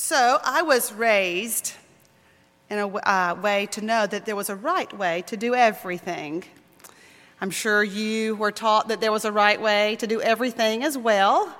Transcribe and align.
So 0.00 0.38
I 0.44 0.62
was 0.62 0.92
raised 0.92 1.72
in 2.70 2.78
a 2.78 2.86
uh, 2.86 3.36
way 3.42 3.66
to 3.72 3.80
know 3.80 4.06
that 4.06 4.26
there 4.26 4.36
was 4.36 4.48
a 4.48 4.54
right 4.54 4.96
way 4.96 5.22
to 5.22 5.36
do 5.36 5.56
everything. 5.56 6.44
I'm 7.40 7.50
sure 7.50 7.82
you 7.82 8.36
were 8.36 8.52
taught 8.52 8.86
that 8.88 9.00
there 9.00 9.10
was 9.10 9.24
a 9.24 9.32
right 9.32 9.60
way 9.60 9.96
to 9.96 10.06
do 10.06 10.20
everything 10.20 10.84
as 10.84 10.96
well. 10.96 11.52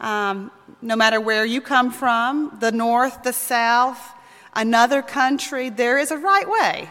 Um, 0.00 0.50
no 0.80 0.96
matter 0.96 1.20
where 1.20 1.44
you 1.44 1.60
come 1.60 1.90
from, 1.90 2.56
the 2.60 2.72
north, 2.72 3.24
the 3.24 3.32
south, 3.34 4.14
another 4.54 5.02
country, 5.02 5.68
there 5.68 5.98
is 5.98 6.10
a 6.10 6.16
right 6.16 6.48
way, 6.48 6.88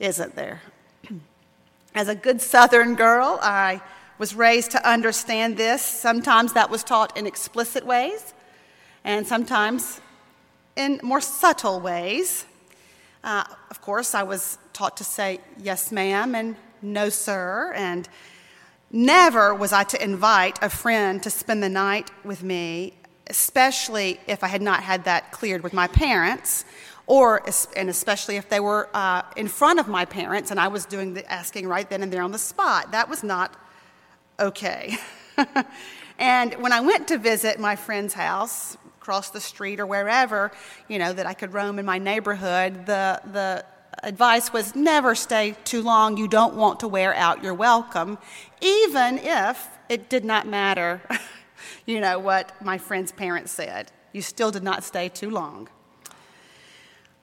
isn't 0.00 0.34
there? 0.34 0.62
As 1.94 2.08
a 2.08 2.16
good 2.16 2.42
southern 2.42 2.96
girl, 2.96 3.38
I 3.40 3.80
was 4.18 4.34
raised 4.34 4.72
to 4.72 4.84
understand 4.86 5.56
this. 5.56 5.80
Sometimes 5.80 6.54
that 6.54 6.70
was 6.70 6.82
taught 6.82 7.16
in 7.16 7.24
explicit 7.24 7.86
ways, 7.86 8.34
and 9.04 9.24
sometimes 9.24 10.00
in 10.78 11.00
more 11.02 11.20
subtle 11.20 11.80
ways. 11.80 12.46
Uh, 13.24 13.44
of 13.68 13.82
course, 13.82 14.14
I 14.14 14.22
was 14.22 14.58
taught 14.72 14.96
to 14.98 15.04
say 15.04 15.40
yes, 15.60 15.90
ma'am, 15.90 16.34
and 16.36 16.56
no, 16.80 17.08
sir, 17.08 17.72
and 17.76 18.08
never 18.92 19.52
was 19.52 19.72
I 19.72 19.82
to 19.84 20.02
invite 20.02 20.58
a 20.62 20.70
friend 20.70 21.20
to 21.24 21.30
spend 21.30 21.62
the 21.62 21.68
night 21.68 22.10
with 22.24 22.44
me, 22.44 22.94
especially 23.26 24.20
if 24.28 24.44
I 24.44 24.46
had 24.46 24.62
not 24.62 24.84
had 24.84 25.04
that 25.04 25.32
cleared 25.32 25.64
with 25.64 25.72
my 25.72 25.88
parents, 25.88 26.64
or 27.08 27.42
and 27.76 27.90
especially 27.90 28.36
if 28.36 28.48
they 28.48 28.60
were 28.60 28.88
uh, 28.94 29.22
in 29.36 29.48
front 29.48 29.80
of 29.80 29.88
my 29.88 30.04
parents 30.04 30.52
and 30.52 30.60
I 30.60 30.68
was 30.68 30.86
doing 30.86 31.14
the 31.14 31.30
asking 31.30 31.66
right 31.66 31.88
then 31.90 32.02
and 32.02 32.12
there 32.12 32.22
on 32.22 32.30
the 32.30 32.38
spot. 32.38 32.92
That 32.92 33.08
was 33.08 33.24
not 33.24 33.56
okay. 34.38 34.96
and 36.18 36.54
when 36.54 36.72
I 36.72 36.80
went 36.80 37.08
to 37.08 37.18
visit 37.18 37.58
my 37.58 37.74
friend's 37.74 38.14
house 38.14 38.76
across 39.08 39.30
the 39.30 39.40
street 39.40 39.80
or 39.80 39.86
wherever, 39.86 40.52
you 40.86 40.98
know, 40.98 41.14
that 41.14 41.24
I 41.24 41.32
could 41.32 41.54
roam 41.54 41.78
in 41.78 41.86
my 41.86 41.96
neighborhood, 41.96 42.84
the 42.84 43.18
the 43.32 43.64
advice 44.02 44.52
was 44.52 44.76
never 44.76 45.14
stay 45.14 45.56
too 45.64 45.80
long. 45.80 46.18
You 46.18 46.28
don't 46.28 46.56
want 46.56 46.80
to 46.80 46.88
wear 46.88 47.14
out 47.14 47.42
your 47.42 47.54
welcome, 47.54 48.18
even 48.60 49.16
if 49.16 49.66
it 49.88 50.10
did 50.10 50.26
not 50.26 50.46
matter, 50.46 51.00
you 51.86 52.02
know, 52.02 52.18
what 52.18 52.52
my 52.62 52.76
friend's 52.76 53.10
parents 53.10 53.50
said. 53.50 53.90
You 54.12 54.20
still 54.20 54.50
did 54.50 54.62
not 54.62 54.84
stay 54.84 55.08
too 55.08 55.30
long. 55.30 55.70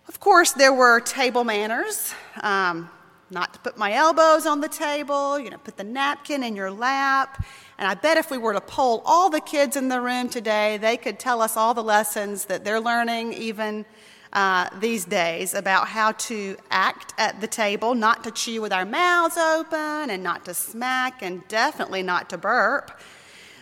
Of 0.08 0.20
course, 0.20 0.53
there 0.53 0.73
were 0.73 0.99
table 1.02 1.44
manners. 1.44 2.16
Um, 2.42 2.89
not 3.29 3.53
to 3.53 3.59
put 3.59 3.77
my 3.77 3.93
elbows 3.93 4.45
on 4.45 4.61
the 4.61 4.67
table, 4.67 5.39
you 5.39 5.49
know, 5.49 5.57
put 5.57 5.77
the 5.77 5.83
napkin 5.83 6.43
in 6.43 6.55
your 6.55 6.71
lap. 6.71 7.43
And 7.77 7.87
I 7.87 7.93
bet 7.93 8.17
if 8.17 8.29
we 8.29 8.37
were 8.37 8.53
to 8.53 8.61
poll 8.61 9.01
all 9.05 9.29
the 9.29 9.41
kids 9.41 9.75
in 9.75 9.89
the 9.89 9.99
room 9.99 10.29
today, 10.29 10.77
they 10.77 10.97
could 10.97 11.19
tell 11.19 11.41
us 11.41 11.57
all 11.57 11.73
the 11.73 11.83
lessons 11.83 12.45
that 12.45 12.63
they're 12.63 12.79
learning, 12.79 13.33
even 13.33 13.85
uh, 14.33 14.69
these 14.79 15.05
days 15.05 15.53
about 15.53 15.87
how 15.87 16.11
to 16.11 16.57
act 16.69 17.13
at 17.17 17.41
the 17.41 17.47
table, 17.47 17.95
not 17.95 18.23
to 18.23 18.31
chew 18.31 18.61
with 18.61 18.73
our 18.73 18.85
mouths 18.85 19.37
open, 19.37 20.09
and 20.09 20.21
not 20.21 20.45
to 20.45 20.53
smack, 20.53 21.21
and 21.21 21.47
definitely 21.47 22.03
not 22.03 22.29
to 22.29 22.37
burp. 22.37 22.99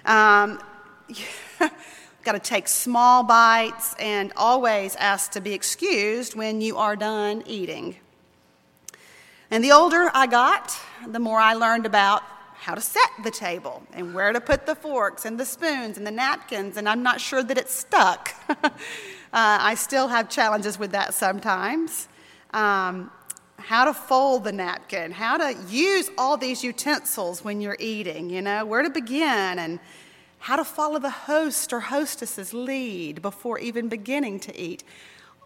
Um, 0.06 0.60
Got 2.24 2.34
to 2.34 2.40
take 2.40 2.70
small 2.70 3.24
bites 3.24 3.96
and 4.00 4.32
always 4.38 4.96
ask 4.96 5.32
to 5.32 5.42
be 5.42 5.54
excused 5.54 6.36
when 6.36 6.62
you 6.62 6.78
are 6.78 6.96
done 6.96 7.44
eating. 7.46 7.98
And 9.54 9.64
the 9.64 9.72
older 9.72 10.10
I 10.16 10.26
got, 10.26 10.76
the 11.08 11.20
more 11.20 11.40
I 11.40 11.54
learned 11.54 11.86
about 11.86 12.24
how 12.56 12.74
to 12.74 12.82
set 12.82 13.12
the 13.24 13.30
table 13.30 13.84
and 13.94 14.12
where 14.16 14.34
to 14.34 14.42
put 14.42 14.66
the 14.66 14.74
forks 14.74 15.26
and 15.26 15.40
the 15.40 15.46
spoons 15.46 15.96
and 15.96 16.08
the 16.08 16.12
napkins, 16.12 16.76
and 16.76 16.90
I'm 16.90 17.04
not 17.04 17.22
sure 17.22 17.44
that 17.44 17.58
it 17.58 17.70
stuck. 17.70 18.34
Uh, 19.36 19.58
I 19.62 19.74
still 19.74 20.10
have 20.10 20.30
challenges 20.30 20.78
with 20.78 20.92
that 20.92 21.16
sometimes. 21.16 22.08
Um, 22.54 23.10
how 23.58 23.86
to 23.86 23.92
fold 23.92 24.44
the 24.44 24.52
napkin, 24.52 25.12
how 25.12 25.38
to 25.38 25.60
use 25.68 26.12
all 26.20 26.38
these 26.38 26.64
utensils 26.64 27.44
when 27.44 27.60
you're 27.60 27.78
eating, 27.80 28.30
you 28.30 28.44
know, 28.44 28.64
where 28.64 28.84
to 28.84 28.92
begin, 28.92 29.58
and 29.58 29.80
how 30.38 30.56
to 30.56 30.64
follow 30.64 31.00
the 31.00 31.10
host 31.10 31.74
or 31.74 31.80
hostess's 31.80 32.54
lead 32.54 33.24
before 33.24 33.58
even 33.58 33.90
beginning 33.90 34.40
to 34.42 34.56
eat. 34.56 34.84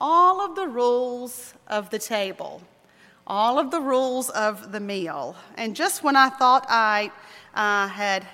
All 0.01 0.41
of 0.41 0.57
the 0.57 0.67
rules 0.67 1.53
of 1.69 1.89
the 1.89 1.99
table, 1.99 2.61
all 3.27 3.59
of 3.59 3.69
the 3.71 3.79
rules 3.81 4.29
of 4.29 4.71
the 4.71 4.79
meal. 4.79 5.35
And 5.55 5.75
just 5.75 6.03
when 6.03 6.15
I 6.15 6.29
thought 6.29 6.65
I 6.69 7.11
uh, 7.53 7.87
had 7.87 8.25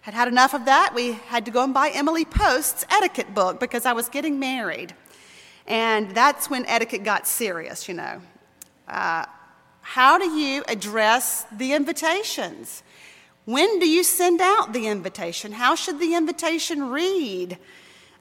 had 0.00 0.14
had 0.14 0.28
enough 0.28 0.54
of 0.54 0.64
that, 0.64 0.92
we 0.94 1.12
had 1.12 1.44
to 1.44 1.50
go 1.50 1.62
and 1.62 1.74
buy 1.74 1.90
Emily 1.90 2.24
Post's 2.24 2.86
etiquette 2.90 3.34
book 3.34 3.60
because 3.60 3.84
I 3.84 3.92
was 3.92 4.08
getting 4.08 4.40
married. 4.40 4.94
And 5.66 6.14
that's 6.14 6.48
when 6.48 6.64
etiquette 6.64 7.04
got 7.04 7.26
serious, 7.26 7.88
you 7.88 7.94
know. 7.94 8.22
Uh, 8.88 9.26
how 9.82 10.16
do 10.16 10.30
you 10.30 10.64
address 10.66 11.44
the 11.52 11.74
invitations? 11.74 12.82
When 13.44 13.78
do 13.78 13.86
you 13.88 14.02
send 14.02 14.40
out 14.40 14.72
the 14.72 14.86
invitation? 14.86 15.52
How 15.52 15.74
should 15.74 15.98
the 15.98 16.14
invitation 16.14 16.88
read? 16.88 17.58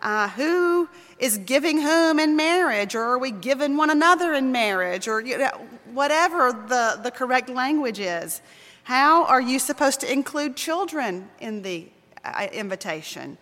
Uh, 0.02 0.30
who 0.30 0.90
is 1.20 1.38
giving 1.40 1.82
whom 1.82 2.20
in 2.20 2.36
marriage, 2.36 2.96
or 2.96 3.02
are 3.02 3.18
we 3.18 3.32
giving 3.32 3.78
one 3.78 3.90
another 3.90 4.34
in 4.34 4.52
marriage, 4.52 5.08
or 5.08 5.22
you 5.22 5.38
know, 5.38 5.68
whatever 5.94 6.52
the, 6.52 7.00
the 7.02 7.12
correct 7.12 7.50
language 7.50 8.00
is? 8.00 8.42
How 8.84 9.26
are 9.26 9.42
you 9.42 9.60
supposed 9.60 10.00
to 10.02 10.12
include 10.12 10.56
children 10.56 11.30
in 11.40 11.62
the 11.62 11.88
uh, 12.24 12.48
invitation? 12.52 13.38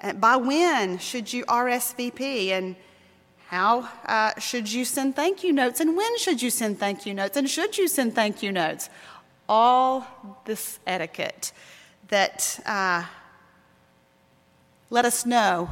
And 0.00 0.20
by 0.20 0.36
when 0.36 0.98
should 0.98 1.32
you 1.32 1.44
RSVP? 1.46 2.48
And 2.48 2.76
how 3.46 3.88
uh, 4.04 4.38
should 4.38 4.70
you 4.70 4.84
send 4.84 5.16
thank 5.16 5.42
you 5.42 5.52
notes? 5.52 5.80
And 5.80 5.96
when 5.96 6.18
should 6.18 6.42
you 6.42 6.50
send 6.50 6.78
thank 6.78 7.06
you 7.06 7.14
notes? 7.14 7.36
And 7.36 7.48
should 7.48 7.78
you 7.78 7.88
send 7.88 8.14
thank 8.14 8.42
you 8.42 8.52
notes? 8.52 8.90
All 9.48 10.06
this 10.44 10.78
etiquette 10.86 11.52
that 12.08 12.60
uh, 12.66 13.04
let 14.90 15.04
us 15.04 15.24
know 15.24 15.70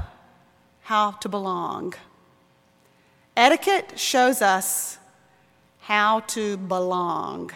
how 0.83 1.12
to 1.12 1.29
belong. 1.29 1.94
Etiquette 3.37 3.99
shows 3.99 4.43
us 4.43 4.99
how 5.82 6.20
to 6.20 6.56
belong. 6.56 7.50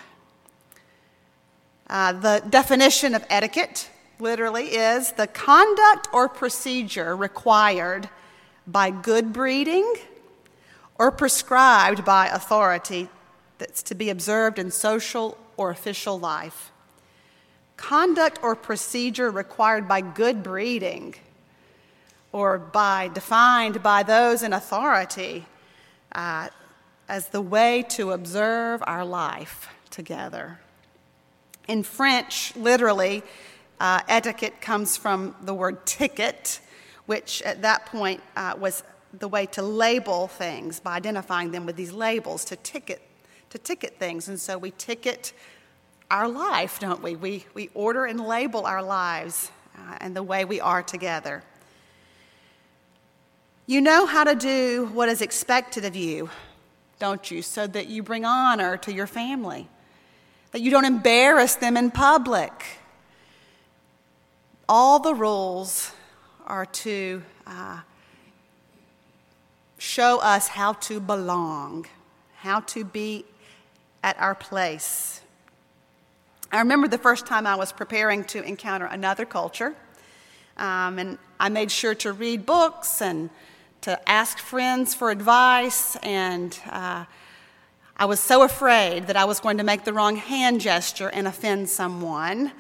Uh, 1.89 2.13
the 2.13 2.43
definition 2.51 3.15
of 3.15 3.25
etiquette 3.31 3.89
literally 4.19 4.65
is 4.67 5.13
the 5.13 5.29
conduct 5.29 6.09
or 6.13 6.29
procedure 6.29 7.15
required 7.15 8.09
by 8.67 8.91
good 8.91 9.33
breeding 9.33 9.95
or 10.99 11.13
prescribed 11.13 12.05
by 12.05 12.27
authority 12.27 13.09
that's 13.59 13.83
to 13.85 13.95
be 13.95 14.11
observed 14.11 14.59
in 14.59 14.73
social 14.73 15.39
or 15.57 15.71
official 15.71 16.19
life. 16.19 16.73
Conduct 17.77 18.41
or 18.43 18.57
procedure 18.57 19.31
required 19.31 19.87
by 19.87 20.01
good 20.01 20.43
breeding 20.43 21.15
or 22.33 22.59
by 22.59 23.09
defined 23.09 23.83
by 23.85 24.03
those 24.03 24.43
in 24.43 24.53
authority 24.53 25.47
uh, 26.13 26.49
as 27.09 27.29
the 27.29 27.41
way 27.41 27.85
to 27.91 28.13
observe 28.13 28.83
our 28.87 29.05
life 29.05 29.69
together. 29.91 30.59
In 31.69 31.83
French, 31.83 32.55
literally, 32.57 33.23
uh, 33.81 34.01
etiquette 34.09 34.61
comes 34.61 34.97
from 34.97 35.35
the 35.43 35.55
word 35.55 35.85
ticket, 35.87 36.61
which 37.07 37.43
at 37.43 37.63
that 37.63 37.87
point 37.87 38.21
uh, 38.37 38.55
was 38.59 38.83
the 39.19 39.29
way 39.29 39.47
to 39.47 39.63
label 39.63 40.29
things 40.29 40.81
by 40.81 40.97
identifying 40.97 41.51
them 41.51 41.67
with 41.67 41.77
these 41.77 41.93
labels 41.93 42.45
to 42.47 42.57
ticket 42.57 43.03
to 43.51 43.59
ticket 43.59 43.99
things. 43.99 44.29
And 44.29 44.41
so 44.41 44.59
we 44.59 44.73
ticket 44.73 45.33
our 46.11 46.29
life, 46.29 46.79
don't 46.79 47.03
we? 47.03 47.17
We, 47.17 47.47
we 47.55 47.71
order 47.75 48.05
and 48.05 48.21
label 48.21 48.67
our 48.67 48.83
lives 48.83 49.51
uh, 49.77 49.97
and 50.01 50.15
the 50.15 50.23
way 50.23 50.45
we 50.45 50.61
are 50.61 50.83
together. 50.83 51.43
You 53.67 53.81
know 53.81 54.07
how 54.07 54.25
to 54.25 54.35
do 54.35 54.91
what 54.93 55.09
is 55.09 55.23
expected 55.23 55.85
of 55.85 55.97
you, 55.97 56.31
don't 56.99 57.31
you? 57.31 57.43
So 57.43 57.67
that 57.67 57.87
you 57.89 58.03
bring 58.03 58.25
honor 58.25 58.77
to 58.79 58.93
your 58.93 59.07
family 59.07 59.69
that 60.57 60.63
you 60.63 60.71
don't 60.71 60.87
embarrass 60.87 61.57
them 61.57 61.77
in 61.77 61.91
public. 61.91 62.51
All 64.67 64.99
the 64.99 65.15
rules 65.15 65.93
are 66.47 66.65
to 66.65 67.23
uh, 67.47 67.81
show 69.77 70.19
us 70.21 70.49
how 70.49 70.73
to 70.73 70.99
belong, 70.99 71.85
how 72.37 72.61
to 72.61 72.87
be 72.87 73.27
at 74.03 74.19
our 74.19 74.35
place. 74.35 75.21
I 76.51 76.61
remember 76.61 76.89
the 76.89 76.97
first 76.97 77.27
time 77.27 77.47
I 77.47 77.57
was 77.57 77.71
preparing 77.71 78.25
to 78.25 78.43
encounter 78.43 78.87
another 78.87 79.27
culture, 79.27 79.75
um, 80.57 80.99
and 80.99 81.19
I 81.39 81.51
made 81.51 81.71
sure 81.71 81.95
to 81.97 82.15
read 82.15 82.47
books 82.47 83.03
and 83.03 83.29
to 83.83 84.09
ask 84.09 84.39
friends 84.39 84.95
for 84.95 85.11
advice 85.11 85.97
and 86.03 86.59
uh, 86.71 87.05
I 87.97 88.05
was 88.05 88.21
so 88.21 88.43
afraid 88.43 89.07
that 89.07 89.17
I 89.17 89.25
was 89.25 89.41
going 89.41 89.59
to 89.59 89.65
make 89.65 89.85
the 89.85 89.93
wrong 89.93 90.17
hand 90.17 90.61
gesture 90.61 91.09
and 91.09 91.27
offend 91.27 91.69
someone. 91.69 92.53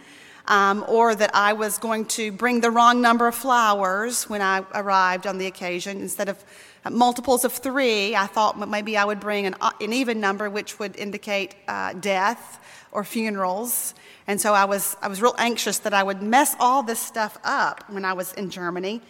um, 0.49 0.85
or 0.89 1.15
that 1.15 1.31
I 1.35 1.53
was 1.53 1.79
going 1.79 2.05
to 2.07 2.31
bring 2.31 2.61
the 2.61 2.71
wrong 2.71 3.01
number 3.01 3.27
of 3.27 3.35
flowers 3.35 4.29
when 4.29 4.43
I 4.43 4.65
arrived 4.75 5.27
on 5.27 5.39
the 5.39 5.47
occasion. 5.47 6.01
Instead 6.01 6.29
of 6.29 6.45
multiples 6.91 7.45
of 7.45 7.53
three, 7.53 8.15
I 8.15 8.27
thought 8.27 8.69
maybe 8.69 8.97
I 8.97 9.05
would 9.05 9.21
bring 9.21 9.47
an, 9.47 9.57
uh, 9.61 9.73
an 9.81 9.93
even 9.93 10.21
number, 10.21 10.49
which 10.49 10.79
would 10.79 10.97
indicate 10.97 11.57
uh, 11.67 11.95
death 11.95 12.63
or 12.93 13.03
funerals. 13.03 13.95
And 14.27 14.41
so 14.41 14.55
I 14.55 14.65
was, 14.65 14.97
I 15.03 15.09
was 15.09 15.21
real 15.21 15.35
anxious 15.39 15.79
that 15.81 15.93
I 15.93 16.03
would 16.03 16.23
mess 16.23 16.55
all 16.61 16.83
this 16.83 17.01
stuff 17.01 17.39
up 17.45 17.89
when 17.91 18.05
I 18.05 18.13
was 18.13 18.33
in 18.35 18.51
Germany. 18.51 19.03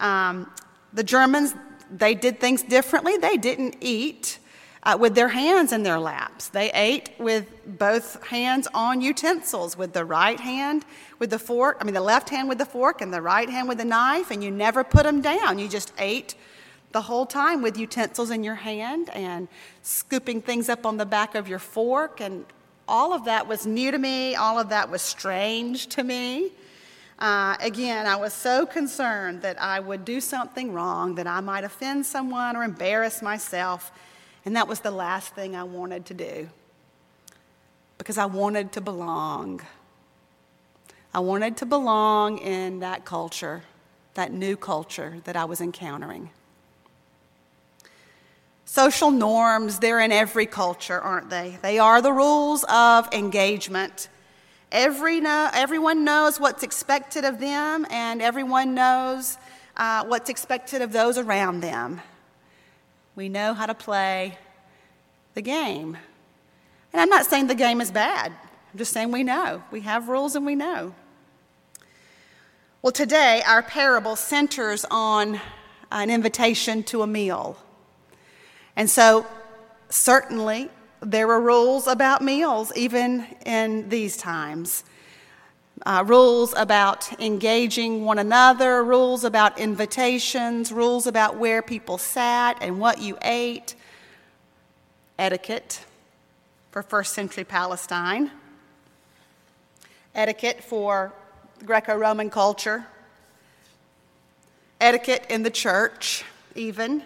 Um, 0.00 0.50
the 0.92 1.04
Germans, 1.04 1.54
they 1.90 2.14
did 2.14 2.40
things 2.40 2.62
differently. 2.62 3.16
They 3.16 3.36
didn't 3.36 3.76
eat 3.80 4.38
uh, 4.82 4.96
with 4.98 5.14
their 5.14 5.28
hands 5.28 5.72
in 5.72 5.82
their 5.82 5.98
laps. 5.98 6.48
They 6.48 6.70
ate 6.72 7.10
with 7.18 7.46
both 7.66 8.24
hands 8.26 8.66
on 8.72 9.00
utensils, 9.00 9.76
with 9.76 9.92
the 9.92 10.04
right 10.04 10.40
hand 10.40 10.84
with 11.20 11.30
the 11.30 11.38
fork, 11.38 11.76
I 11.80 11.84
mean, 11.84 11.94
the 11.94 12.00
left 12.00 12.30
hand 12.30 12.48
with 12.48 12.58
the 12.58 12.64
fork 12.64 13.02
and 13.02 13.12
the 13.12 13.22
right 13.22 13.48
hand 13.48 13.68
with 13.68 13.78
the 13.78 13.84
knife, 13.84 14.30
and 14.30 14.42
you 14.42 14.50
never 14.50 14.82
put 14.82 15.04
them 15.04 15.20
down. 15.20 15.58
You 15.58 15.68
just 15.68 15.92
ate 15.98 16.34
the 16.92 17.02
whole 17.02 17.26
time 17.26 17.62
with 17.62 17.76
utensils 17.76 18.30
in 18.30 18.42
your 18.42 18.56
hand 18.56 19.10
and 19.10 19.46
scooping 19.82 20.42
things 20.42 20.68
up 20.68 20.84
on 20.84 20.96
the 20.96 21.06
back 21.06 21.34
of 21.34 21.46
your 21.46 21.58
fork. 21.58 22.20
And 22.20 22.46
all 22.88 23.12
of 23.12 23.26
that 23.26 23.46
was 23.46 23.66
new 23.66 23.90
to 23.90 23.98
me, 23.98 24.34
all 24.34 24.58
of 24.58 24.70
that 24.70 24.90
was 24.90 25.02
strange 25.02 25.88
to 25.88 26.02
me. 26.02 26.52
Uh, 27.20 27.54
again, 27.60 28.06
I 28.06 28.16
was 28.16 28.32
so 28.32 28.64
concerned 28.64 29.42
that 29.42 29.60
I 29.60 29.78
would 29.78 30.04
do 30.06 30.20
something 30.20 30.72
wrong, 30.72 31.16
that 31.16 31.26
I 31.26 31.40
might 31.40 31.64
offend 31.64 32.06
someone 32.06 32.56
or 32.56 32.64
embarrass 32.64 33.20
myself. 33.20 33.92
And 34.46 34.56
that 34.56 34.66
was 34.66 34.80
the 34.80 34.90
last 34.90 35.34
thing 35.34 35.54
I 35.54 35.64
wanted 35.64 36.06
to 36.06 36.14
do 36.14 36.48
because 37.98 38.16
I 38.16 38.24
wanted 38.24 38.72
to 38.72 38.80
belong. 38.80 39.60
I 41.12 41.18
wanted 41.18 41.58
to 41.58 41.66
belong 41.66 42.38
in 42.38 42.80
that 42.80 43.04
culture, 43.04 43.64
that 44.14 44.32
new 44.32 44.56
culture 44.56 45.18
that 45.24 45.36
I 45.36 45.44
was 45.44 45.60
encountering. 45.60 46.30
Social 48.64 49.10
norms, 49.10 49.80
they're 49.80 50.00
in 50.00 50.12
every 50.12 50.46
culture, 50.46 50.98
aren't 50.98 51.28
they? 51.28 51.58
They 51.60 51.78
are 51.78 52.00
the 52.00 52.12
rules 52.12 52.64
of 52.70 53.12
engagement. 53.12 54.08
Every 54.72 55.20
know, 55.20 55.50
everyone 55.52 56.04
knows 56.04 56.38
what's 56.38 56.62
expected 56.62 57.24
of 57.24 57.40
them, 57.40 57.86
and 57.90 58.22
everyone 58.22 58.74
knows 58.74 59.36
uh, 59.76 60.04
what's 60.04 60.30
expected 60.30 60.80
of 60.80 60.92
those 60.92 61.18
around 61.18 61.60
them. 61.60 62.00
We 63.16 63.28
know 63.28 63.52
how 63.52 63.66
to 63.66 63.74
play 63.74 64.38
the 65.34 65.42
game. 65.42 65.96
And 66.92 67.00
I'm 67.00 67.08
not 67.08 67.26
saying 67.26 67.48
the 67.48 67.54
game 67.56 67.80
is 67.80 67.90
bad, 67.90 68.30
I'm 68.72 68.78
just 68.78 68.92
saying 68.92 69.10
we 69.10 69.24
know. 69.24 69.62
We 69.72 69.80
have 69.80 70.08
rules 70.08 70.36
and 70.36 70.46
we 70.46 70.54
know. 70.54 70.94
Well, 72.82 72.92
today 72.92 73.42
our 73.46 73.62
parable 73.62 74.14
centers 74.14 74.86
on 74.90 75.40
an 75.90 76.10
invitation 76.10 76.84
to 76.84 77.02
a 77.02 77.06
meal. 77.06 77.58
And 78.76 78.88
so, 78.88 79.26
certainly, 79.88 80.70
there 81.00 81.26
were 81.26 81.40
rules 81.40 81.86
about 81.86 82.22
meals 82.22 82.72
even 82.76 83.26
in 83.46 83.88
these 83.88 84.16
times. 84.16 84.84
Uh, 85.86 86.04
rules 86.06 86.52
about 86.58 87.10
engaging 87.20 88.04
one 88.04 88.18
another, 88.18 88.84
rules 88.84 89.24
about 89.24 89.58
invitations, 89.58 90.70
rules 90.70 91.06
about 91.06 91.36
where 91.36 91.62
people 91.62 91.96
sat 91.96 92.58
and 92.60 92.78
what 92.78 93.00
you 93.00 93.16
ate, 93.22 93.74
etiquette 95.18 95.82
for 96.70 96.82
first 96.82 97.14
century 97.14 97.44
Palestine, 97.44 98.30
etiquette 100.14 100.62
for 100.62 101.14
Greco 101.64 101.96
Roman 101.96 102.28
culture, 102.28 102.86
etiquette 104.82 105.24
in 105.30 105.42
the 105.42 105.50
church, 105.50 106.24
even. 106.54 107.02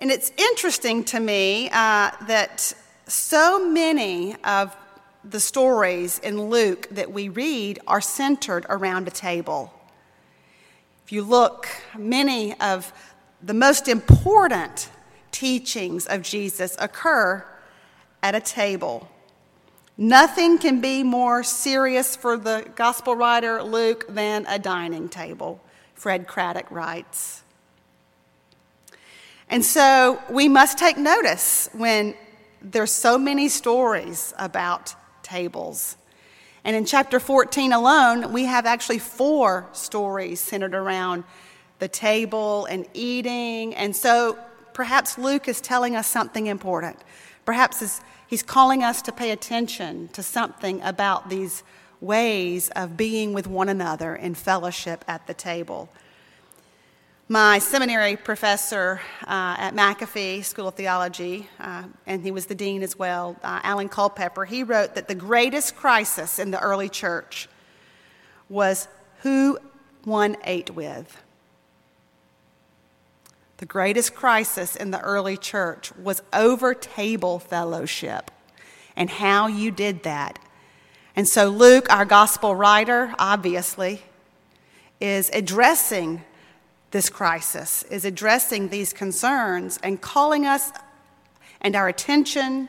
And 0.00 0.10
it's 0.10 0.30
interesting 0.36 1.04
to 1.04 1.20
me 1.20 1.70
uh, 1.70 2.10
that 2.26 2.74
so 3.06 3.66
many 3.68 4.36
of 4.44 4.76
the 5.24 5.40
stories 5.40 6.18
in 6.18 6.50
Luke 6.50 6.88
that 6.90 7.10
we 7.12 7.28
read 7.28 7.78
are 7.86 8.00
centered 8.00 8.66
around 8.68 9.08
a 9.08 9.10
table. 9.10 9.72
If 11.04 11.12
you 11.12 11.22
look, 11.22 11.68
many 11.96 12.58
of 12.60 12.92
the 13.42 13.54
most 13.54 13.88
important 13.88 14.90
teachings 15.32 16.06
of 16.06 16.22
Jesus 16.22 16.76
occur 16.78 17.44
at 18.22 18.34
a 18.34 18.40
table. 18.40 19.08
Nothing 19.96 20.58
can 20.58 20.80
be 20.80 21.02
more 21.02 21.42
serious 21.42 22.16
for 22.16 22.36
the 22.36 22.70
gospel 22.74 23.16
writer 23.16 23.62
Luke 23.62 24.04
than 24.08 24.44
a 24.46 24.58
dining 24.58 25.08
table, 25.08 25.60
Fred 25.94 26.26
Craddock 26.26 26.70
writes. 26.70 27.42
And 29.48 29.64
so 29.64 30.20
we 30.28 30.48
must 30.48 30.78
take 30.78 30.98
notice 30.98 31.68
when 31.72 32.14
there's 32.60 32.90
so 32.90 33.16
many 33.16 33.48
stories 33.48 34.34
about 34.38 34.94
tables. 35.22 35.96
And 36.64 36.74
in 36.74 36.84
chapter 36.84 37.20
14 37.20 37.72
alone, 37.72 38.32
we 38.32 38.46
have 38.46 38.66
actually 38.66 38.98
four 38.98 39.68
stories 39.72 40.40
centered 40.40 40.74
around 40.74 41.22
the 41.78 41.86
table 41.86 42.66
and 42.66 42.86
eating. 42.92 43.74
And 43.74 43.94
so 43.94 44.36
perhaps 44.72 45.16
Luke 45.16 45.46
is 45.46 45.60
telling 45.60 45.94
us 45.94 46.08
something 46.08 46.48
important. 46.48 46.98
Perhaps 47.44 48.00
he's 48.26 48.42
calling 48.42 48.82
us 48.82 49.00
to 49.02 49.12
pay 49.12 49.30
attention 49.30 50.08
to 50.08 50.24
something 50.24 50.82
about 50.82 51.30
these 51.30 51.62
ways 52.00 52.68
of 52.70 52.96
being 52.96 53.32
with 53.32 53.46
one 53.46 53.68
another 53.68 54.16
in 54.16 54.34
fellowship 54.34 55.04
at 55.06 55.26
the 55.28 55.34
table. 55.34 55.88
My 57.28 57.58
seminary 57.58 58.14
professor 58.14 59.00
uh, 59.22 59.56
at 59.58 59.74
McAfee 59.74 60.44
School 60.44 60.68
of 60.68 60.74
Theology, 60.74 61.48
uh, 61.58 61.82
and 62.06 62.22
he 62.22 62.30
was 62.30 62.46
the 62.46 62.54
dean 62.54 62.84
as 62.84 62.96
well, 62.96 63.34
uh, 63.42 63.58
Alan 63.64 63.88
Culpepper, 63.88 64.44
he 64.44 64.62
wrote 64.62 64.94
that 64.94 65.08
the 65.08 65.14
greatest 65.16 65.74
crisis 65.74 66.38
in 66.38 66.52
the 66.52 66.60
early 66.60 66.88
church 66.88 67.48
was 68.48 68.86
who 69.22 69.58
one 70.04 70.36
ate 70.44 70.70
with. 70.70 71.20
The 73.56 73.66
greatest 73.66 74.14
crisis 74.14 74.76
in 74.76 74.92
the 74.92 75.00
early 75.00 75.36
church 75.36 75.92
was 75.96 76.22
over 76.32 76.74
table 76.74 77.40
fellowship 77.40 78.30
and 78.94 79.10
how 79.10 79.48
you 79.48 79.72
did 79.72 80.04
that. 80.04 80.38
And 81.16 81.26
so, 81.26 81.48
Luke, 81.48 81.92
our 81.92 82.04
gospel 82.04 82.54
writer, 82.54 83.12
obviously, 83.18 84.02
is 85.00 85.28
addressing 85.32 86.22
this 86.90 87.10
crisis, 87.10 87.82
is 87.84 88.04
addressing 88.04 88.68
these 88.68 88.92
concerns 88.92 89.78
and 89.82 90.00
calling 90.00 90.46
us 90.46 90.70
and 91.60 91.74
our 91.74 91.88
attention 91.88 92.68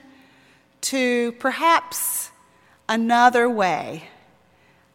to 0.82 1.32
perhaps 1.34 2.32
another 2.90 3.50
way 3.50 4.10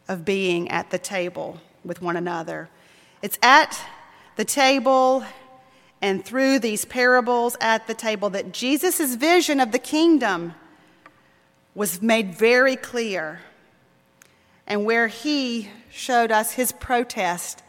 of 0.07 0.25
being 0.25 0.69
at 0.69 0.89
the 0.89 0.97
table 0.97 1.59
with 1.83 2.01
one 2.01 2.17
another. 2.17 2.69
It's 3.21 3.39
at 3.41 3.79
the 4.35 4.45
table 4.45 5.23
and 6.01 6.25
through 6.25 6.59
these 6.59 6.83
parables 6.83 7.55
at 7.61 7.87
the 7.87 7.93
table 7.93 8.29
that 8.31 8.51
Jesus' 8.51 9.15
vision 9.15 9.59
of 9.59 9.71
the 9.71 9.79
kingdom 9.79 10.53
was 11.75 12.01
made 12.01 12.35
very 12.35 12.75
clear, 12.75 13.39
and 14.67 14.85
where 14.85 15.07
he 15.07 15.69
showed 15.89 16.31
us 16.31 16.51
his 16.51 16.71
protest 16.73 17.63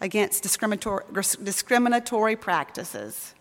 against 0.00 0.42
discriminatory, 0.42 2.36
practices. 2.36 3.34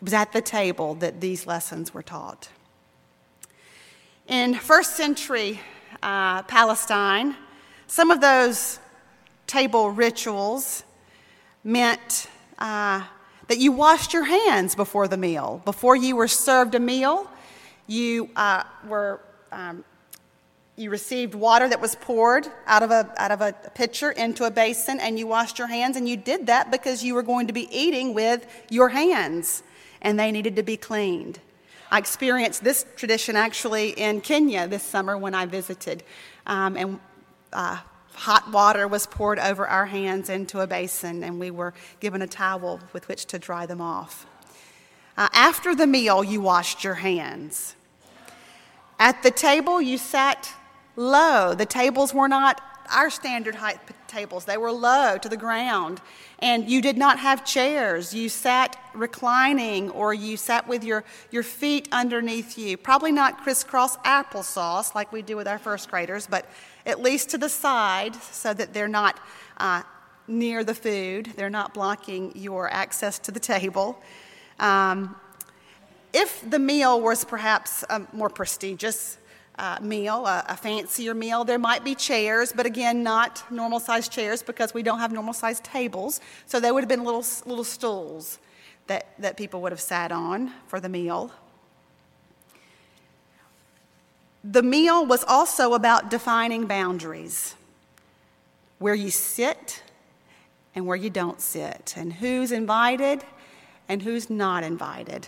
It 0.00 0.04
was 0.04 0.14
at 0.14 0.32
the 0.32 0.40
table 0.40 0.94
that 0.96 1.20
these 1.20 1.46
lessons 1.46 1.92
were 1.92 2.02
taught. 2.02 2.48
In 4.26 4.54
first 4.54 4.96
century 4.96 5.60
uh, 6.02 6.42
Palestine, 6.42 7.34
some 7.86 8.10
of 8.10 8.20
those 8.20 8.78
table 9.46 9.90
rituals 9.90 10.84
meant 11.64 12.28
uh, 12.58 13.02
that 13.48 13.58
you 13.58 13.72
washed 13.72 14.12
your 14.12 14.24
hands 14.24 14.74
before 14.74 15.08
the 15.08 15.16
meal. 15.16 15.62
Before 15.64 15.96
you 15.96 16.16
were 16.16 16.28
served 16.28 16.74
a 16.74 16.80
meal, 16.80 17.28
you 17.86 18.28
uh, 18.36 18.64
were 18.86 19.20
um, 19.50 19.84
you 20.78 20.90
received 20.90 21.34
water 21.34 21.68
that 21.68 21.80
was 21.80 21.96
poured 21.96 22.46
out 22.66 22.82
of, 22.82 22.90
a, 22.90 23.12
out 23.16 23.30
of 23.30 23.40
a 23.40 23.52
pitcher 23.74 24.10
into 24.12 24.44
a 24.44 24.50
basin 24.50 25.00
and 25.00 25.18
you 25.18 25.26
washed 25.26 25.58
your 25.58 25.68
hands 25.68 25.96
and 25.96 26.08
you 26.08 26.16
did 26.16 26.46
that 26.46 26.70
because 26.70 27.02
you 27.02 27.14
were 27.14 27.22
going 27.22 27.48
to 27.48 27.52
be 27.52 27.68
eating 27.76 28.14
with 28.14 28.46
your 28.70 28.88
hands 28.88 29.62
and 30.00 30.18
they 30.18 30.30
needed 30.30 30.56
to 30.56 30.62
be 30.62 30.76
cleaned. 30.76 31.40
I 31.90 31.98
experienced 31.98 32.62
this 32.62 32.84
tradition 32.96 33.34
actually 33.34 33.90
in 33.90 34.20
kenya 34.20 34.68
this 34.68 34.82
summer 34.82 35.16
when 35.16 35.34
i 35.34 35.46
visited 35.46 36.02
um, 36.46 36.76
and 36.76 37.00
uh, 37.52 37.78
hot 38.18 38.50
water 38.50 38.88
was 38.88 39.06
poured 39.06 39.38
over 39.38 39.66
our 39.66 39.86
hands 39.86 40.28
into 40.28 40.60
a 40.60 40.66
basin 40.66 41.22
and 41.22 41.38
we 41.38 41.50
were 41.50 41.72
given 42.00 42.20
a 42.20 42.26
towel 42.26 42.80
with 42.92 43.06
which 43.08 43.26
to 43.26 43.38
dry 43.38 43.64
them 43.64 43.80
off. 43.80 44.26
Uh, 45.16 45.28
after 45.32 45.74
the 45.74 45.86
meal 45.86 46.22
you 46.24 46.40
washed 46.40 46.82
your 46.82 46.94
hands. 46.94 47.76
At 48.98 49.22
the 49.22 49.30
table 49.30 49.80
you 49.80 49.98
sat 49.98 50.52
low. 50.98 51.54
The 51.54 51.64
tables 51.64 52.12
were 52.12 52.28
not 52.28 52.60
our 52.90 53.10
standard 53.10 53.54
height 53.54 53.78
tables, 54.06 54.46
they 54.46 54.56
were 54.56 54.72
low 54.72 55.18
to 55.18 55.28
the 55.28 55.36
ground. 55.36 56.00
And 56.40 56.68
you 56.70 56.80
did 56.80 56.96
not 56.96 57.18
have 57.18 57.44
chairs. 57.44 58.14
You 58.14 58.28
sat 58.28 58.80
reclining 58.94 59.90
or 59.90 60.14
you 60.14 60.36
sat 60.36 60.66
with 60.66 60.84
your, 60.84 61.04
your 61.30 61.42
feet 61.42 61.88
underneath 61.92 62.56
you. 62.56 62.76
Probably 62.76 63.12
not 63.12 63.42
crisscross 63.42 63.96
applesauce 63.98 64.94
like 64.94 65.12
we 65.12 65.20
do 65.20 65.36
with 65.36 65.46
our 65.46 65.58
first 65.58 65.90
graders, 65.90 66.26
but 66.26 66.46
at 66.86 67.02
least 67.02 67.28
to 67.30 67.38
the 67.38 67.48
side 67.48 68.14
so 68.16 68.54
that 68.54 68.72
they're 68.72 68.88
not 68.88 69.20
uh, 69.58 69.82
near 70.26 70.64
the 70.64 70.74
food, 70.74 71.32
they're 71.36 71.50
not 71.50 71.74
blocking 71.74 72.32
your 72.34 72.72
access 72.72 73.18
to 73.18 73.30
the 73.30 73.40
table. 73.40 74.00
Um, 74.58 75.16
if 76.12 76.48
the 76.48 76.58
meal 76.58 77.00
was 77.00 77.24
perhaps 77.24 77.84
um, 77.90 78.08
more 78.12 78.30
prestigious, 78.30 79.18
uh, 79.58 79.78
meal, 79.82 80.26
a, 80.26 80.44
a, 80.48 80.56
fancier 80.56 81.14
meal. 81.14 81.44
There 81.44 81.58
might 81.58 81.84
be 81.84 81.94
chairs, 81.94 82.52
but 82.52 82.64
again, 82.64 83.02
not 83.02 83.44
normal 83.50 83.80
sized 83.80 84.12
chairs 84.12 84.42
because 84.42 84.72
we 84.72 84.82
don't 84.82 85.00
have 85.00 85.12
normal 85.12 85.34
sized 85.34 85.64
tables. 85.64 86.20
So 86.46 86.60
there 86.60 86.72
would 86.72 86.82
have 86.82 86.88
been 86.88 87.04
little, 87.04 87.24
little 87.44 87.64
stools 87.64 88.38
that, 88.86 89.08
that 89.18 89.36
people 89.36 89.60
would 89.62 89.72
have 89.72 89.80
sat 89.80 90.12
on 90.12 90.52
for 90.66 90.80
the 90.80 90.88
meal. 90.88 91.32
The 94.44 94.62
meal 94.62 95.04
was 95.04 95.24
also 95.24 95.74
about 95.74 96.08
defining 96.08 96.66
boundaries 96.66 97.54
where 98.78 98.94
you 98.94 99.10
sit 99.10 99.82
and 100.74 100.86
where 100.86 100.96
you 100.96 101.10
don't 101.10 101.40
sit, 101.40 101.94
and 101.96 102.12
who's 102.12 102.52
invited 102.52 103.24
and 103.88 104.02
who's 104.02 104.30
not 104.30 104.62
invited. 104.62 105.26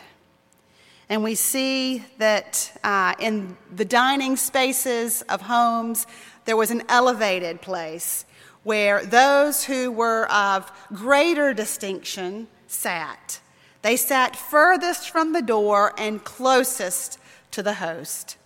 And 1.10 1.24
we 1.24 1.34
see 1.34 2.04
that 2.18 2.78
uh, 2.84 3.14
in 3.18 3.56
the 3.74 3.84
dining 3.84 4.36
spaces 4.36 5.22
of 5.22 5.42
homes, 5.42 6.06
there 6.44 6.56
was 6.56 6.70
an 6.70 6.84
elevated 6.88 7.60
place 7.60 8.24
where 8.62 9.04
those 9.04 9.64
who 9.64 9.90
were 9.90 10.30
of 10.30 10.70
greater 10.92 11.52
distinction 11.52 12.46
sat. 12.68 13.40
They 13.82 13.96
sat 13.96 14.36
furthest 14.36 15.10
from 15.10 15.32
the 15.32 15.42
door 15.42 15.94
and 15.98 16.22
closest 16.22 17.18
to 17.50 17.62
the 17.62 17.74
host. 17.74 18.36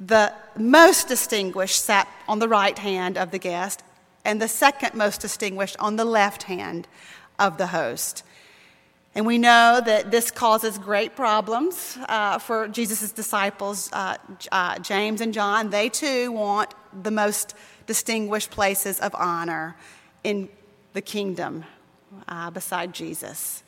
The 0.00 0.32
most 0.56 1.06
distinguished 1.06 1.84
sat 1.84 2.08
on 2.26 2.38
the 2.38 2.48
right 2.48 2.78
hand 2.78 3.18
of 3.18 3.30
the 3.30 3.38
guest, 3.38 3.82
and 4.24 4.40
the 4.40 4.48
second 4.48 4.94
most 4.94 5.20
distinguished 5.20 5.76
on 5.78 5.96
the 5.96 6.06
left 6.06 6.44
hand 6.44 6.88
of 7.38 7.58
the 7.58 7.66
host. 7.68 8.22
And 9.14 9.26
we 9.26 9.36
know 9.36 9.80
that 9.84 10.10
this 10.10 10.30
causes 10.30 10.78
great 10.78 11.14
problems 11.14 11.98
uh, 12.08 12.38
for 12.38 12.66
Jesus' 12.68 13.12
disciples, 13.12 13.90
uh, 13.92 14.16
uh, 14.50 14.78
James 14.78 15.20
and 15.20 15.34
John. 15.34 15.68
They 15.68 15.90
too 15.90 16.32
want 16.32 16.74
the 17.02 17.10
most 17.10 17.54
distinguished 17.86 18.50
places 18.50 19.00
of 19.00 19.14
honor 19.14 19.76
in 20.24 20.48
the 20.94 21.02
kingdom 21.02 21.64
uh, 22.26 22.50
beside 22.50 22.94
Jesus. 22.94 23.62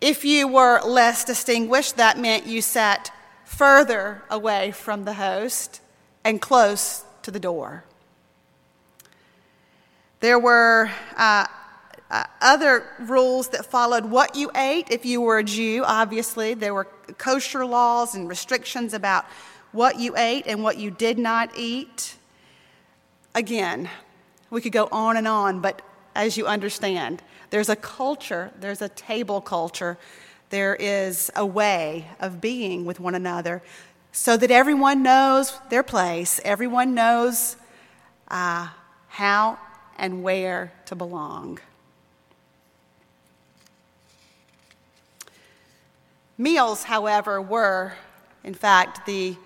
If 0.00 0.24
you 0.24 0.48
were 0.48 0.80
less 0.82 1.24
distinguished, 1.24 1.96
that 1.96 2.18
meant 2.18 2.46
you 2.46 2.62
sat 2.62 3.12
further 3.44 4.22
away 4.28 4.72
from 4.72 5.04
the 5.04 5.14
host 5.14 5.80
and 6.24 6.40
close 6.40 7.04
to 7.22 7.30
the 7.30 7.40
door. 7.40 7.84
There 10.20 10.38
were 10.38 10.90
uh, 12.10 12.24
other 12.40 12.84
rules 13.00 13.48
that 13.48 13.66
followed 13.66 14.06
what 14.06 14.34
you 14.34 14.50
ate. 14.54 14.90
If 14.90 15.04
you 15.04 15.20
were 15.20 15.38
a 15.38 15.44
Jew, 15.44 15.84
obviously, 15.86 16.54
there 16.54 16.72
were 16.72 16.84
kosher 17.18 17.66
laws 17.66 18.14
and 18.14 18.28
restrictions 18.28 18.94
about 18.94 19.26
what 19.72 19.98
you 19.98 20.16
ate 20.16 20.46
and 20.46 20.62
what 20.62 20.78
you 20.78 20.90
did 20.90 21.18
not 21.18 21.50
eat. 21.56 22.16
Again, 23.34 23.90
we 24.50 24.60
could 24.60 24.72
go 24.72 24.88
on 24.90 25.16
and 25.16 25.28
on, 25.28 25.60
but 25.60 25.82
as 26.14 26.36
you 26.36 26.46
understand, 26.46 27.22
there's 27.50 27.68
a 27.68 27.76
culture, 27.76 28.50
there's 28.58 28.82
a 28.82 28.88
table 28.88 29.40
culture, 29.40 29.98
there 30.50 30.74
is 30.74 31.30
a 31.36 31.44
way 31.44 32.08
of 32.20 32.40
being 32.40 32.86
with 32.86 32.98
one 32.98 33.14
another 33.14 33.62
so 34.12 34.36
that 34.36 34.50
everyone 34.50 35.02
knows 35.02 35.58
their 35.68 35.82
place, 35.82 36.40
everyone 36.44 36.94
knows 36.94 37.56
uh, 38.28 38.68
how 39.08 39.58
and 39.98 40.22
where 40.22 40.72
to 40.86 40.96
belong. 40.96 41.58
Meals, 46.40 46.84
however, 46.84 47.42
were, 47.42 47.94
in 48.44 48.54
fact, 48.54 49.04
the, 49.06 49.36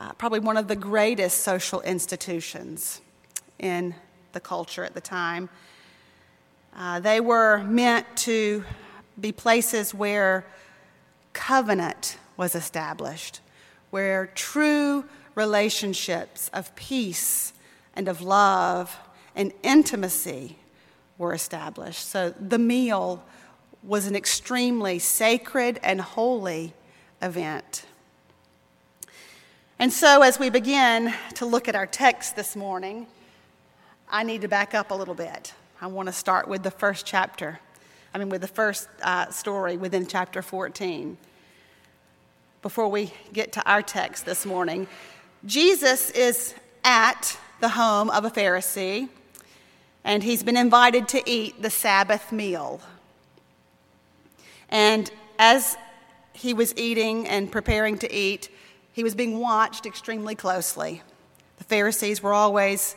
uh, 0.00 0.12
probably 0.14 0.40
one 0.40 0.56
of 0.56 0.66
the 0.66 0.74
greatest 0.74 1.44
social 1.44 1.80
institutions 1.82 3.00
in 3.60 3.94
the 4.32 4.40
culture 4.40 4.82
at 4.82 4.94
the 4.94 5.00
time. 5.00 5.48
Uh, 6.76 6.98
they 6.98 7.20
were 7.20 7.58
meant 7.58 8.04
to 8.16 8.64
be 9.20 9.30
places 9.30 9.94
where 9.94 10.44
covenant 11.34 12.18
was 12.36 12.56
established, 12.56 13.40
where 13.90 14.26
true 14.34 15.04
relationships 15.36 16.50
of 16.52 16.74
peace 16.74 17.52
and 17.94 18.08
of 18.08 18.20
love 18.20 18.98
and 19.36 19.52
intimacy 19.62 20.58
were 21.16 21.32
established. 21.32 22.08
So 22.08 22.30
the 22.30 22.58
meal 22.58 23.22
was 23.86 24.06
an 24.06 24.16
extremely 24.16 24.98
sacred 24.98 25.78
and 25.82 26.00
holy 26.00 26.72
event. 27.20 27.84
And 29.78 29.92
so, 29.92 30.22
as 30.22 30.38
we 30.38 30.48
begin 30.48 31.12
to 31.34 31.46
look 31.46 31.68
at 31.68 31.74
our 31.74 31.86
text 31.86 32.36
this 32.36 32.56
morning, 32.56 33.06
I 34.10 34.22
need 34.22 34.40
to 34.42 34.48
back 34.48 34.74
up 34.74 34.90
a 34.90 34.94
little 34.94 35.14
bit. 35.14 35.52
I 35.82 35.88
want 35.88 36.06
to 36.08 36.12
start 36.12 36.48
with 36.48 36.62
the 36.62 36.70
first 36.70 37.04
chapter, 37.04 37.60
I 38.14 38.18
mean, 38.18 38.30
with 38.30 38.40
the 38.40 38.46
first 38.48 38.88
uh, 39.02 39.28
story 39.30 39.76
within 39.76 40.06
chapter 40.06 40.40
14. 40.40 41.18
Before 42.62 42.88
we 42.88 43.12
get 43.34 43.52
to 43.52 43.70
our 43.70 43.82
text 43.82 44.24
this 44.24 44.46
morning, 44.46 44.86
Jesus 45.44 46.10
is 46.10 46.54
at 46.84 47.36
the 47.60 47.68
home 47.68 48.08
of 48.08 48.24
a 48.24 48.30
Pharisee, 48.30 49.10
and 50.04 50.22
he's 50.22 50.42
been 50.42 50.56
invited 50.56 51.08
to 51.08 51.28
eat 51.28 51.60
the 51.60 51.70
Sabbath 51.70 52.32
meal. 52.32 52.80
And 54.68 55.10
as 55.38 55.76
he 56.32 56.54
was 56.54 56.74
eating 56.76 57.26
and 57.26 57.50
preparing 57.50 57.98
to 57.98 58.12
eat, 58.12 58.48
he 58.92 59.02
was 59.02 59.14
being 59.14 59.38
watched 59.40 59.86
extremely 59.86 60.34
closely. 60.34 61.02
The 61.58 61.64
Pharisees 61.64 62.22
were 62.22 62.32
always 62.32 62.96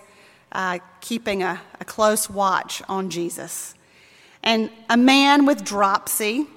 uh, 0.52 0.80
keeping 1.02 1.44
a, 1.44 1.62
a, 1.80 1.86
close 1.86 2.30
watch 2.30 2.82
on 2.88 3.10
Jesus. 3.10 3.76
And 4.44 4.70
a 4.90 4.98
man 4.98 5.46
with 5.46 5.64
dropsy, 5.64 6.48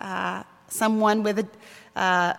uh, 0.00 0.42
someone 0.68 1.22
with 1.22 1.38
a, 1.40 1.98
uh, 1.98 2.34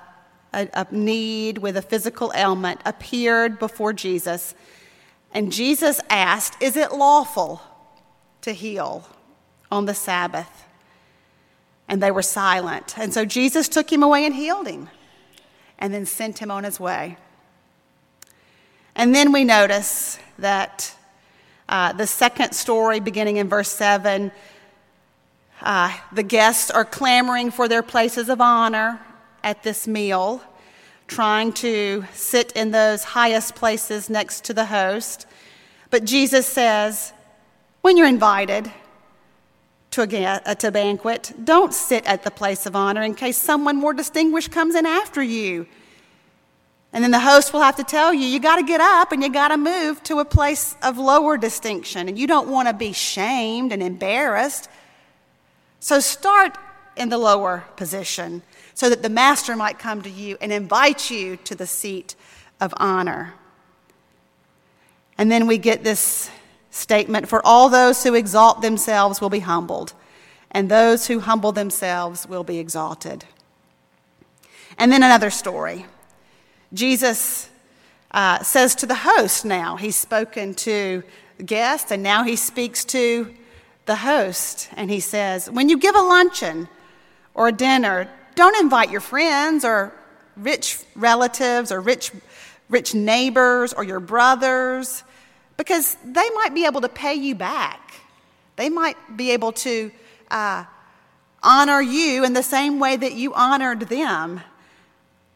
a, 0.53 0.69
a 0.73 0.87
need, 0.91 1.59
with 1.59 1.77
a 1.77 1.81
physical 1.81 2.31
ailment, 2.35 2.81
appeared 2.85 3.59
before 3.59 3.93
Jesus. 3.93 4.55
And 5.33 5.51
Jesus 5.51 6.01
asked, 6.09 6.61
Is 6.61 6.75
it 6.75 6.91
lawful 6.91 7.61
to 8.41 8.51
heal 8.51 9.07
on 9.71 9.85
the 9.85 9.93
Sabbath? 9.93 10.65
And 11.89 12.01
they 12.01 12.11
were 12.11 12.21
silent. 12.21 12.97
And 12.97 13.13
so 13.13 13.25
Jesus 13.25 13.67
took 13.67 13.91
him 13.91 14.03
away 14.03 14.25
and 14.25 14.33
healed 14.33 14.67
him 14.67 14.89
and 15.79 15.93
then 15.93 16.05
sent 16.05 16.37
him 16.37 16.51
on 16.51 16.63
his 16.63 16.79
way. 16.79 17.17
And 18.95 19.13
then 19.13 19.31
we 19.31 19.43
notice 19.43 20.19
that 20.37 20.95
uh, 21.67 21.93
the 21.93 22.05
second 22.05 22.53
story, 22.53 22.99
beginning 22.99 23.37
in 23.37 23.49
verse 23.49 23.69
7, 23.69 24.31
uh, 25.61 25.97
the 26.13 26.23
guests 26.23 26.69
are 26.69 26.85
clamoring 26.85 27.51
for 27.51 27.67
their 27.67 27.83
places 27.83 28.29
of 28.29 28.39
honor 28.39 29.01
at 29.43 29.63
this 29.63 29.87
meal, 29.87 30.43
trying 31.07 31.51
to 31.53 32.05
sit 32.13 32.51
in 32.51 32.71
those 32.71 33.03
highest 33.03 33.55
places 33.55 34.09
next 34.09 34.45
to 34.45 34.53
the 34.53 34.65
host. 34.65 35.25
But 35.89 36.05
Jesus 36.05 36.45
says, 36.45 37.13
when 37.81 37.97
you're 37.97 38.07
invited, 38.07 38.71
to 39.91 40.01
a, 40.03 40.25
uh, 40.25 40.55
to 40.55 40.71
banquet, 40.71 41.33
don't 41.43 41.73
sit 41.73 42.05
at 42.05 42.23
the 42.23 42.31
place 42.31 42.65
of 42.65 42.75
honor 42.75 43.01
in 43.01 43.15
case 43.15 43.37
someone 43.37 43.75
more 43.75 43.93
distinguished 43.93 44.51
comes 44.51 44.75
in 44.75 44.85
after 44.85 45.23
you. 45.23 45.67
And 46.91 47.03
then 47.03 47.11
the 47.11 47.19
host 47.19 47.53
will 47.53 47.61
have 47.61 47.75
to 47.75 47.83
tell 47.83 48.13
you, 48.13 48.25
you 48.25 48.39
got 48.39 48.55
to 48.55 48.63
get 48.63 48.81
up 48.81 49.11
and 49.11 49.21
you 49.21 49.31
got 49.31 49.49
to 49.49 49.57
move 49.57 50.01
to 50.03 50.19
a 50.19 50.25
place 50.25 50.75
of 50.81 50.97
lower 50.97 51.37
distinction. 51.37 52.07
And 52.07 52.17
you 52.17 52.25
don't 52.25 52.49
want 52.49 52.67
to 52.67 52.73
be 52.73 52.93
shamed 52.93 53.71
and 53.71 53.83
embarrassed. 53.83 54.69
So 55.79 55.99
start 55.99 56.57
in 56.97 57.09
the 57.09 57.17
lower 57.17 57.63
position 57.75 58.41
so 58.73 58.89
that 58.89 59.03
the 59.03 59.09
master 59.09 59.55
might 59.55 59.77
come 59.77 60.01
to 60.01 60.09
you 60.09 60.37
and 60.41 60.51
invite 60.51 61.11
you 61.11 61.37
to 61.37 61.55
the 61.55 61.67
seat 61.67 62.15
of 62.59 62.73
honor. 62.77 63.33
And 65.17 65.31
then 65.31 65.47
we 65.47 65.57
get 65.57 65.83
this 65.83 66.31
statement 66.79 67.29
For 67.29 67.45
all 67.45 67.69
those 67.69 68.03
who 68.03 68.15
exalt 68.15 68.61
themselves 68.61 69.21
will 69.21 69.29
be 69.29 69.41
humbled, 69.41 69.93
and 70.51 70.69
those 70.69 71.07
who 71.07 71.19
humble 71.19 71.51
themselves 71.51 72.27
will 72.27 72.43
be 72.43 72.57
exalted. 72.57 73.25
And 74.77 74.91
then 74.91 75.03
another 75.03 75.29
story. 75.29 75.85
Jesus 76.73 77.49
uh, 78.11 78.41
says 78.43 78.75
to 78.75 78.85
the 78.85 78.95
host 78.95 79.45
now, 79.45 79.75
he's 79.75 79.95
spoken 79.95 80.53
to 80.55 81.03
guests, 81.45 81.91
and 81.91 82.01
now 82.01 82.23
he 82.23 82.35
speaks 82.35 82.85
to 82.85 83.33
the 83.85 83.97
host. 83.97 84.69
And 84.75 84.89
he 84.89 84.99
says, 84.99 85.49
When 85.49 85.69
you 85.69 85.77
give 85.77 85.95
a 85.95 86.01
luncheon 86.01 86.69
or 87.33 87.49
a 87.49 87.51
dinner, 87.51 88.09
don't 88.35 88.57
invite 88.59 88.89
your 88.89 89.01
friends 89.01 89.65
or 89.65 89.93
rich 90.37 90.79
relatives 90.95 91.71
or 91.71 91.81
rich, 91.81 92.11
rich 92.69 92.95
neighbors 92.95 93.73
or 93.73 93.83
your 93.83 93.99
brothers 93.99 95.03
because 95.59 95.97
they 96.05 96.29
might 96.35 96.53
be 96.53 96.65
able 96.65 96.79
to 96.79 96.87
pay 96.87 97.13
you 97.13 97.35
back. 97.35 97.95
They 98.55 98.69
might 98.69 98.95
be 99.17 99.31
able 99.31 99.51
to 99.51 99.91
uh, 100.31 100.63
honor 101.43 101.81
you 101.81 102.23
in 102.23 102.31
the 102.31 102.41
same 102.41 102.79
way 102.79 102.95
that 102.95 103.11
you 103.11 103.33
honored 103.33 103.81
them. 103.81 104.39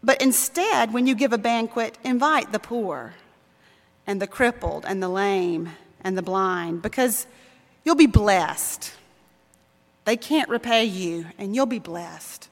But 0.01 0.22
instead, 0.22 0.94
when 0.94 1.08
you 1.08 1.13
give 1.13 1.34
a 1.34 1.38
banquet, 1.38 1.98
invite 2.06 2.53
the 2.53 2.60
poor 2.60 3.15
and 4.08 4.22
the 4.22 4.25
crippled 4.25 4.86
and 4.88 5.03
the 5.03 5.10
lame 5.10 5.72
and 6.00 6.18
the 6.18 6.22
blind 6.22 6.82
because 6.82 7.27
you'll 7.84 7.96
be 7.96 8.08
blessed. 8.08 8.94
They 10.06 10.15
can't 10.15 10.48
repay 10.48 10.86
you, 10.86 11.25
and 11.38 11.53
you'll 11.53 11.65
be 11.65 11.80
blessed. 11.80 12.48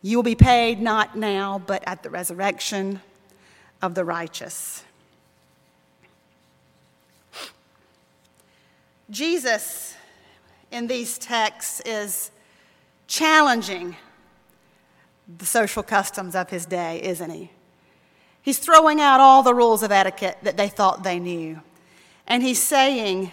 You 0.00 0.18
will 0.18 0.22
be 0.22 0.36
paid 0.36 0.80
not 0.80 1.16
now, 1.16 1.60
but 1.66 1.82
at 1.88 2.04
the 2.04 2.10
resurrection 2.10 3.00
of 3.80 3.96
the 3.96 4.04
righteous. 4.04 4.81
Jesus 9.12 9.94
in 10.70 10.86
these 10.86 11.18
texts 11.18 11.82
is 11.84 12.30
challenging 13.06 13.94
the 15.38 15.44
social 15.44 15.82
customs 15.82 16.34
of 16.34 16.48
his 16.48 16.64
day, 16.64 17.02
isn't 17.02 17.28
he? 17.28 17.50
He's 18.40 18.58
throwing 18.58 19.02
out 19.02 19.20
all 19.20 19.42
the 19.42 19.52
rules 19.52 19.82
of 19.82 19.92
etiquette 19.92 20.38
that 20.44 20.56
they 20.56 20.68
thought 20.68 21.04
they 21.04 21.18
knew. 21.18 21.60
And 22.26 22.42
he's 22.42 22.58
saying, 22.58 23.30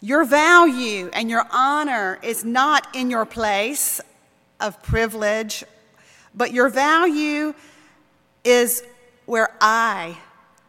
Your 0.00 0.24
value 0.24 1.08
and 1.12 1.30
your 1.30 1.46
honor 1.52 2.18
is 2.20 2.44
not 2.44 2.88
in 2.92 3.08
your 3.08 3.24
place 3.24 4.00
of 4.58 4.82
privilege, 4.82 5.62
but 6.34 6.52
your 6.52 6.68
value 6.68 7.54
is 8.42 8.82
where 9.24 9.54
I 9.60 10.18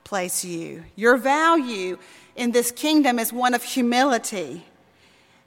place 0.08 0.46
you. 0.46 0.86
Your 0.96 1.18
value 1.18 1.98
in 2.38 2.52
this 2.52 2.72
kingdom 2.72 3.20
is 3.20 3.34
one 3.34 3.54
of 3.54 3.62
humility. 3.62 4.66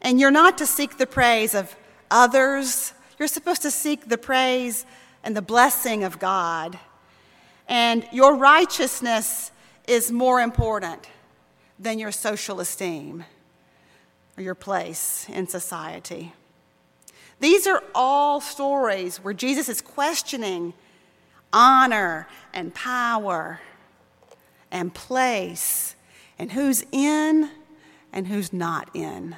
And 0.03 0.21
you're 0.21 0.31
not 0.31 0.59
to 0.59 0.67
seek 0.67 0.99
the 0.99 1.07
praise 1.07 1.55
of 1.55 1.75
others, 2.11 2.93
you're 3.19 3.27
supposed 3.27 3.63
to 3.63 3.71
seek 3.71 4.09
the 4.09 4.19
praise 4.19 4.85
and 5.25 5.35
the 5.35 5.41
blessing 5.43 6.05
of 6.05 6.19
God. 6.19 6.79
And 7.69 8.07
your 8.13 8.37
righteousness 8.37 9.51
is 9.89 10.13
more 10.13 10.41
important 10.41 11.09
than 11.79 11.99
your 11.99 12.13
social 12.13 12.61
esteem 12.61 13.25
or 14.37 14.43
your 14.43 14.55
place 14.55 15.27
in 15.31 15.47
society. 15.47 16.35
These 17.39 17.67
are 17.67 17.83
all 17.95 18.43
stories 18.43 19.25
where 19.25 19.33
Jesus 19.33 19.71
is 19.71 19.81
questioning 19.81 20.75
honor 21.51 22.29
and 22.53 22.75
power 22.75 23.61
and 24.71 24.93
place 24.95 25.95
and 26.39 26.53
who's 26.53 26.85
in 26.93 27.51
and 28.13 28.27
who's 28.27 28.53
not 28.53 28.89
in. 28.95 29.37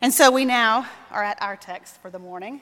And 0.00 0.12
so 0.12 0.30
we 0.30 0.44
now 0.44 0.86
are 1.10 1.22
at 1.22 1.40
our 1.40 1.56
text 1.56 2.00
for 2.02 2.10
the 2.10 2.18
morning. 2.18 2.60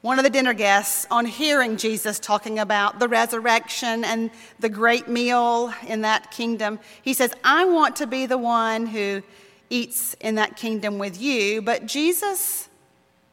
One 0.00 0.18
of 0.18 0.22
the 0.24 0.30
dinner 0.30 0.54
guests, 0.54 1.06
on 1.10 1.26
hearing 1.26 1.76
Jesus 1.76 2.20
talking 2.20 2.60
about 2.60 3.00
the 3.00 3.08
resurrection 3.08 4.04
and 4.04 4.30
the 4.60 4.68
great 4.68 5.08
meal 5.08 5.74
in 5.86 6.02
that 6.02 6.30
kingdom, 6.30 6.78
he 7.02 7.12
says, 7.12 7.34
I 7.42 7.64
want 7.64 7.96
to 7.96 8.06
be 8.06 8.24
the 8.26 8.38
one 8.38 8.86
who 8.86 9.22
eats 9.68 10.14
in 10.20 10.36
that 10.36 10.56
kingdom 10.56 10.98
with 10.98 11.20
you. 11.20 11.60
But 11.60 11.86
Jesus 11.86 12.65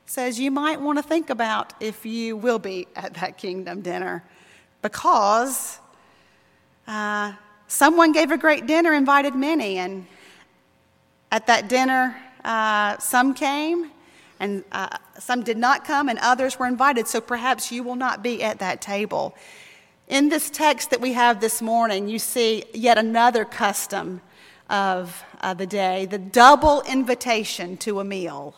says, 0.05 0.39
You 0.39 0.51
might 0.51 0.81
want 0.81 0.97
to 0.99 1.03
think 1.03 1.29
about 1.29 1.73
if 1.79 2.05
you 2.05 2.37
will 2.37 2.59
be 2.59 2.87
at 2.95 3.15
that 3.15 3.37
kingdom 3.37 3.81
dinner 3.81 4.23
because 4.81 5.79
uh, 6.87 7.33
someone 7.67 8.11
gave 8.11 8.31
a 8.31 8.37
great 8.37 8.67
dinner, 8.67 8.93
invited 8.93 9.33
many, 9.33 9.77
and 9.77 10.05
at 11.31 11.47
that 11.47 11.67
dinner, 11.67 12.15
uh, 12.43 12.97
some 12.99 13.33
came 13.33 13.89
and 14.39 14.63
uh, 14.71 14.97
some 15.19 15.41
did 15.41 15.57
not 15.57 15.85
come, 15.85 16.09
and 16.09 16.19
others 16.19 16.59
were 16.59 16.67
invited, 16.67 17.07
so 17.07 17.21
perhaps 17.21 17.71
you 17.71 17.81
will 17.81 17.95
not 17.95 18.21
be 18.21 18.43
at 18.43 18.59
that 18.59 18.81
table. 18.81 19.33
In 20.09 20.27
this 20.27 20.49
text 20.49 20.89
that 20.89 20.99
we 20.99 21.13
have 21.13 21.39
this 21.39 21.61
morning, 21.61 22.09
you 22.09 22.19
see 22.19 22.65
yet 22.73 22.97
another 22.97 23.45
custom 23.45 24.21
of 24.69 25.23
uh, 25.39 25.53
the 25.53 25.65
day 25.65 26.05
the 26.05 26.17
double 26.17 26.81
invitation 26.81 27.77
to 27.77 27.99
a 27.99 28.03
meal. 28.03 28.55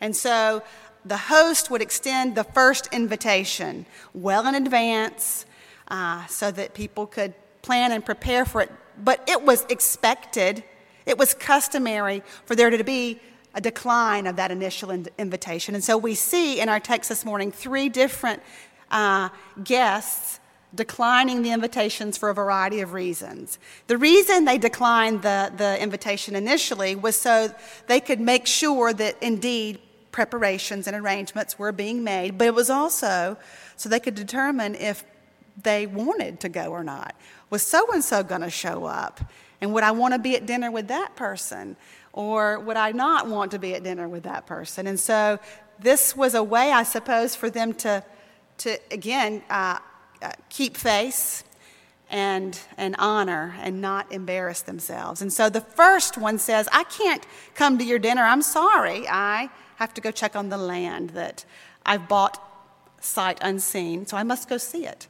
And 0.00 0.14
so 0.14 0.62
the 1.04 1.16
host 1.16 1.70
would 1.70 1.82
extend 1.82 2.34
the 2.34 2.44
first 2.44 2.88
invitation 2.92 3.86
well 4.14 4.46
in 4.46 4.54
advance 4.54 5.46
uh, 5.88 6.26
so 6.26 6.50
that 6.50 6.74
people 6.74 7.06
could 7.06 7.34
plan 7.62 7.92
and 7.92 8.04
prepare 8.04 8.44
for 8.44 8.60
it. 8.60 8.72
But 9.02 9.22
it 9.28 9.42
was 9.42 9.64
expected, 9.68 10.64
it 11.06 11.18
was 11.18 11.34
customary 11.34 12.22
for 12.46 12.54
there 12.54 12.70
to 12.70 12.84
be 12.84 13.20
a 13.54 13.60
decline 13.60 14.26
of 14.26 14.36
that 14.36 14.50
initial 14.50 14.90
in- 14.90 15.08
invitation. 15.18 15.74
And 15.74 15.82
so 15.82 15.96
we 15.96 16.14
see 16.14 16.60
in 16.60 16.68
our 16.68 16.80
text 16.80 17.08
this 17.08 17.24
morning 17.24 17.50
three 17.50 17.88
different 17.88 18.42
uh, 18.90 19.30
guests 19.64 20.40
declining 20.74 21.42
the 21.42 21.50
invitations 21.50 22.18
for 22.18 22.28
a 22.28 22.34
variety 22.34 22.80
of 22.80 22.92
reasons. 22.92 23.58
The 23.86 23.96
reason 23.96 24.44
they 24.44 24.58
declined 24.58 25.22
the, 25.22 25.50
the 25.56 25.82
invitation 25.82 26.36
initially 26.36 26.94
was 26.94 27.16
so 27.16 27.52
they 27.86 28.00
could 28.00 28.20
make 28.20 28.46
sure 28.46 28.92
that 28.92 29.16
indeed 29.22 29.80
preparations 30.12 30.86
and 30.86 30.96
arrangements 30.96 31.58
were 31.58 31.72
being 31.72 32.02
made, 32.02 32.38
but 32.38 32.46
it 32.46 32.54
was 32.54 32.70
also 32.70 33.36
so 33.76 33.88
they 33.88 34.00
could 34.00 34.14
determine 34.14 34.74
if 34.74 35.04
they 35.62 35.86
wanted 35.86 36.40
to 36.40 36.48
go 36.48 36.66
or 36.66 36.84
not. 36.84 37.14
Was 37.50 37.62
so 37.62 37.90
and 37.92 38.02
so 38.02 38.22
going 38.22 38.42
to 38.42 38.50
show 38.50 38.84
up? 38.84 39.20
And 39.60 39.72
would 39.74 39.82
I 39.82 39.90
want 39.90 40.14
to 40.14 40.18
be 40.18 40.36
at 40.36 40.46
dinner 40.46 40.70
with 40.70 40.88
that 40.88 41.16
person? 41.16 41.76
Or 42.12 42.58
would 42.60 42.76
I 42.76 42.92
not 42.92 43.28
want 43.28 43.50
to 43.52 43.58
be 43.58 43.74
at 43.74 43.82
dinner 43.82 44.08
with 44.08 44.24
that 44.24 44.46
person? 44.46 44.86
And 44.86 44.98
so 44.98 45.38
this 45.78 46.16
was 46.16 46.34
a 46.34 46.42
way, 46.42 46.72
I 46.72 46.82
suppose, 46.82 47.34
for 47.34 47.50
them 47.50 47.72
to, 47.74 48.02
to 48.58 48.78
again, 48.90 49.42
uh, 49.50 49.78
uh, 50.20 50.32
keep 50.48 50.76
face 50.76 51.44
and, 52.10 52.58
and 52.76 52.96
honor 52.98 53.54
and 53.60 53.80
not 53.80 54.10
embarrass 54.12 54.62
themselves. 54.62 55.22
And 55.22 55.32
so 55.32 55.48
the 55.48 55.60
first 55.60 56.16
one 56.16 56.38
says, 56.38 56.68
I 56.72 56.84
can't 56.84 57.24
come 57.54 57.78
to 57.78 57.84
your 57.84 57.98
dinner. 57.98 58.22
I'm 58.22 58.42
sorry. 58.42 59.06
I 59.08 59.50
have 59.78 59.94
to 59.94 60.00
go 60.00 60.10
check 60.10 60.34
on 60.34 60.48
the 60.48 60.56
land 60.56 61.10
that 61.10 61.44
I've 61.86 62.08
bought 62.08 62.42
sight 63.00 63.38
unseen, 63.40 64.06
so 64.06 64.16
I 64.16 64.24
must 64.24 64.48
go 64.48 64.58
see 64.58 64.84
it. 64.84 65.06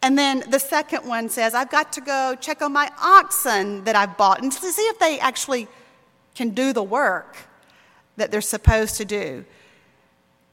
And 0.00 0.16
then 0.18 0.44
the 0.48 0.58
second 0.58 1.06
one 1.06 1.28
says, 1.28 1.54
I've 1.54 1.70
got 1.70 1.92
to 1.92 2.00
go 2.00 2.36
check 2.40 2.62
on 2.62 2.72
my 2.72 2.90
oxen 3.00 3.84
that 3.84 3.94
I've 3.94 4.16
bought 4.16 4.42
and 4.42 4.50
to 4.50 4.72
see 4.72 4.82
if 4.82 4.98
they 4.98 5.18
actually 5.18 5.68
can 6.34 6.50
do 6.50 6.72
the 6.72 6.82
work 6.82 7.36
that 8.16 8.30
they're 8.30 8.40
supposed 8.40 8.96
to 8.96 9.04
do. 9.04 9.44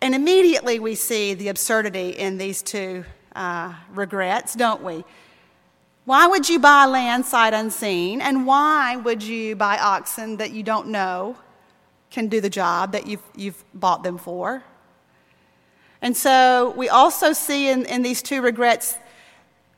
And 0.01 0.13
immediately 0.13 0.79
we 0.79 0.95
see 0.95 1.33
the 1.33 1.47
absurdity 1.47 2.09
in 2.09 2.37
these 2.37 2.61
two 2.61 3.05
uh, 3.37 3.73
regrets, 3.91 4.53
don't 4.53 4.83
we? 4.83 5.05
Why 6.03 6.27
would 6.27 6.49
you 6.49 6.59
buy 6.59 6.85
land 6.87 7.25
sight 7.25 7.53
unseen? 7.53 8.19
And 8.19 8.45
why 8.45 8.97
would 8.97 9.23
you 9.23 9.55
buy 9.55 9.77
oxen 9.77 10.35
that 10.37 10.51
you 10.51 10.61
don't 10.61 10.89
know 10.89 11.37
can 12.13 12.27
do 12.27 12.39
the 12.39 12.49
job 12.49 12.91
that 12.91 13.07
you've, 13.07 13.23
you've 13.35 13.63
bought 13.73 14.03
them 14.03 14.17
for? 14.17 14.63
And 15.99 16.15
so 16.15 16.73
we 16.77 16.87
also 16.87 17.33
see 17.33 17.69
in, 17.69 17.85
in 17.87 18.03
these 18.03 18.21
two 18.21 18.41
regrets 18.41 18.97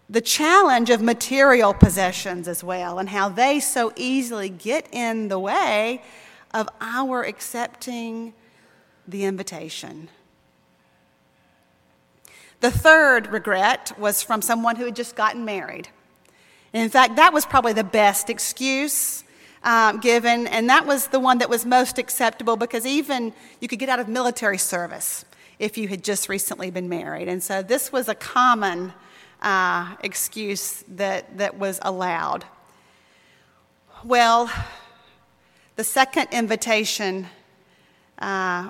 the 0.09 0.21
challenge 0.21 0.89
of 0.89 1.01
material 1.01 1.73
possessions 1.73 2.47
as 2.47 2.63
well, 2.63 2.99
and 2.99 3.09
how 3.09 3.29
they 3.29 3.59
so 3.59 3.91
easily 3.95 4.49
get 4.49 4.87
in 4.91 5.29
the 5.29 5.39
way 5.39 6.03
of 6.53 6.69
our 6.81 7.23
accepting 7.23 8.33
the 9.07 9.23
invitation. 9.23 10.09
The 12.59 12.71
third 12.71 13.27
regret 13.27 13.93
was 13.97 14.21
from 14.21 14.41
someone 14.41 14.75
who 14.75 14.85
had 14.85 14.95
just 14.95 15.15
gotten 15.15 15.45
married. 15.45 15.87
And 16.73 16.83
in 16.83 16.89
fact, 16.89 17.15
that 17.15 17.33
was 17.33 17.45
probably 17.45 17.73
the 17.73 17.83
best 17.83 18.29
excuse 18.29 19.23
um, 19.65 19.99
given, 19.99 20.47
and 20.47 20.69
that 20.69 20.85
was 20.85 21.07
the 21.07 21.19
one 21.19 21.39
that 21.39 21.49
was 21.49 21.65
most 21.65 21.97
acceptable 21.97 22.55
because 22.55 22.85
even 22.85 23.33
you 23.59 23.67
could 23.67 23.79
get 23.79 23.89
out 23.89 23.99
of 23.99 24.07
military 24.07 24.59
service 24.59 25.25
if 25.57 25.77
you 25.77 25.87
had 25.87 26.03
just 26.03 26.29
recently 26.29 26.69
been 26.69 26.87
married. 26.87 27.27
And 27.27 27.41
so 27.41 27.61
this 27.63 27.91
was 27.91 28.07
a 28.07 28.15
common 28.15 28.93
uh, 29.41 29.95
excuse 30.03 30.83
that, 30.87 31.37
that 31.37 31.57
was 31.57 31.79
allowed. 31.81 32.45
Well, 34.03 34.51
the 35.75 35.83
second 35.83 36.27
invitation 36.31 37.27
uh, 38.19 38.69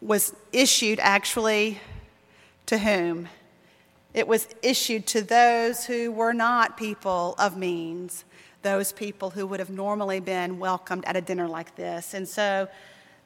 was 0.00 0.34
issued 0.52 0.98
actually 1.00 1.80
to 2.66 2.78
whom? 2.78 3.28
It 4.12 4.26
was 4.26 4.48
issued 4.62 5.06
to 5.08 5.22
those 5.22 5.86
who 5.86 6.10
were 6.10 6.32
not 6.32 6.76
people 6.76 7.34
of 7.38 7.56
means, 7.56 8.24
those 8.64 8.90
people 8.90 9.30
who 9.30 9.46
would 9.46 9.60
have 9.60 9.70
normally 9.70 10.18
been 10.18 10.58
welcomed 10.58 11.04
at 11.04 11.14
a 11.14 11.20
dinner 11.20 11.46
like 11.46 11.76
this. 11.76 12.14
And 12.14 12.26
so 12.28 12.66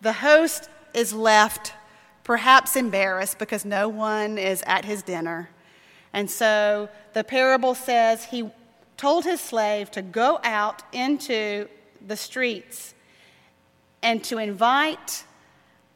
the 0.03 0.13
host 0.13 0.69
is 0.93 1.15
left 1.15 1.73
perhaps 2.25 2.77
embarrassed 2.77 3.39
because 3.39 3.65
no 3.65 3.89
one 3.89 4.37
is 4.37 4.63
at 4.67 4.85
his 4.85 5.03
dinner. 5.03 5.49
And 6.13 6.31
so 6.31 6.91
the 7.15 7.25
parable 7.25 7.75
says 7.75 8.25
he 8.25 8.51
told 8.99 9.25
his 9.25 9.41
slave 9.41 9.91
to 9.93 10.03
go 10.03 10.39
out 10.45 10.83
into 10.93 11.69
the 12.07 12.17
streets 12.17 12.95
and 14.03 14.23
to 14.25 14.37
invite 14.37 15.25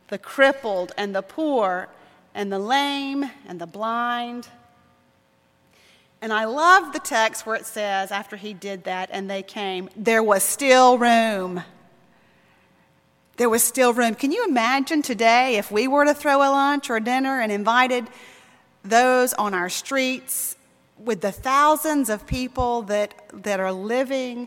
the 0.09 0.19
crippled 0.19 0.93
and 0.97 1.15
the 1.15 1.23
poor 1.23 1.89
and 2.35 2.51
the 2.51 2.59
lame 2.59 3.31
and 3.47 3.61
the 3.61 3.67
blind. 3.67 4.49
And 6.23 6.33
I 6.33 6.45
love 6.45 6.93
the 6.93 7.01
text 7.01 7.47
where 7.47 7.57
it 7.57 7.67
says, 7.67 8.13
after 8.13 8.37
he 8.37 8.55
did 8.55 8.85
that 8.85 9.11
and 9.13 9.29
they 9.29 9.43
came, 9.43 9.91
there 9.97 10.23
was 10.23 10.45
still 10.45 10.97
room. 10.97 11.65
There 13.39 13.49
was 13.49 13.65
still 13.65 13.93
room. 13.93 14.15
Can 14.15 14.31
you 14.31 14.45
imagine 14.47 15.03
today 15.03 15.57
if 15.57 15.73
we 15.73 15.89
were 15.89 16.05
to 16.05 16.15
throw 16.15 16.37
a 16.37 16.47
lunch 16.49 16.91
or 16.91 17.01
dinner 17.01 17.41
and 17.41 17.51
invited 17.51 18.07
those 18.85 19.33
on 19.33 19.53
our 19.53 19.69
streets 19.69 20.55
with 20.97 21.23
the 21.23 21.33
thousands 21.33 22.09
of 22.09 22.25
people 22.25 22.83
that, 22.83 23.15
that 23.33 23.59
are 23.59 23.73
living 23.73 24.47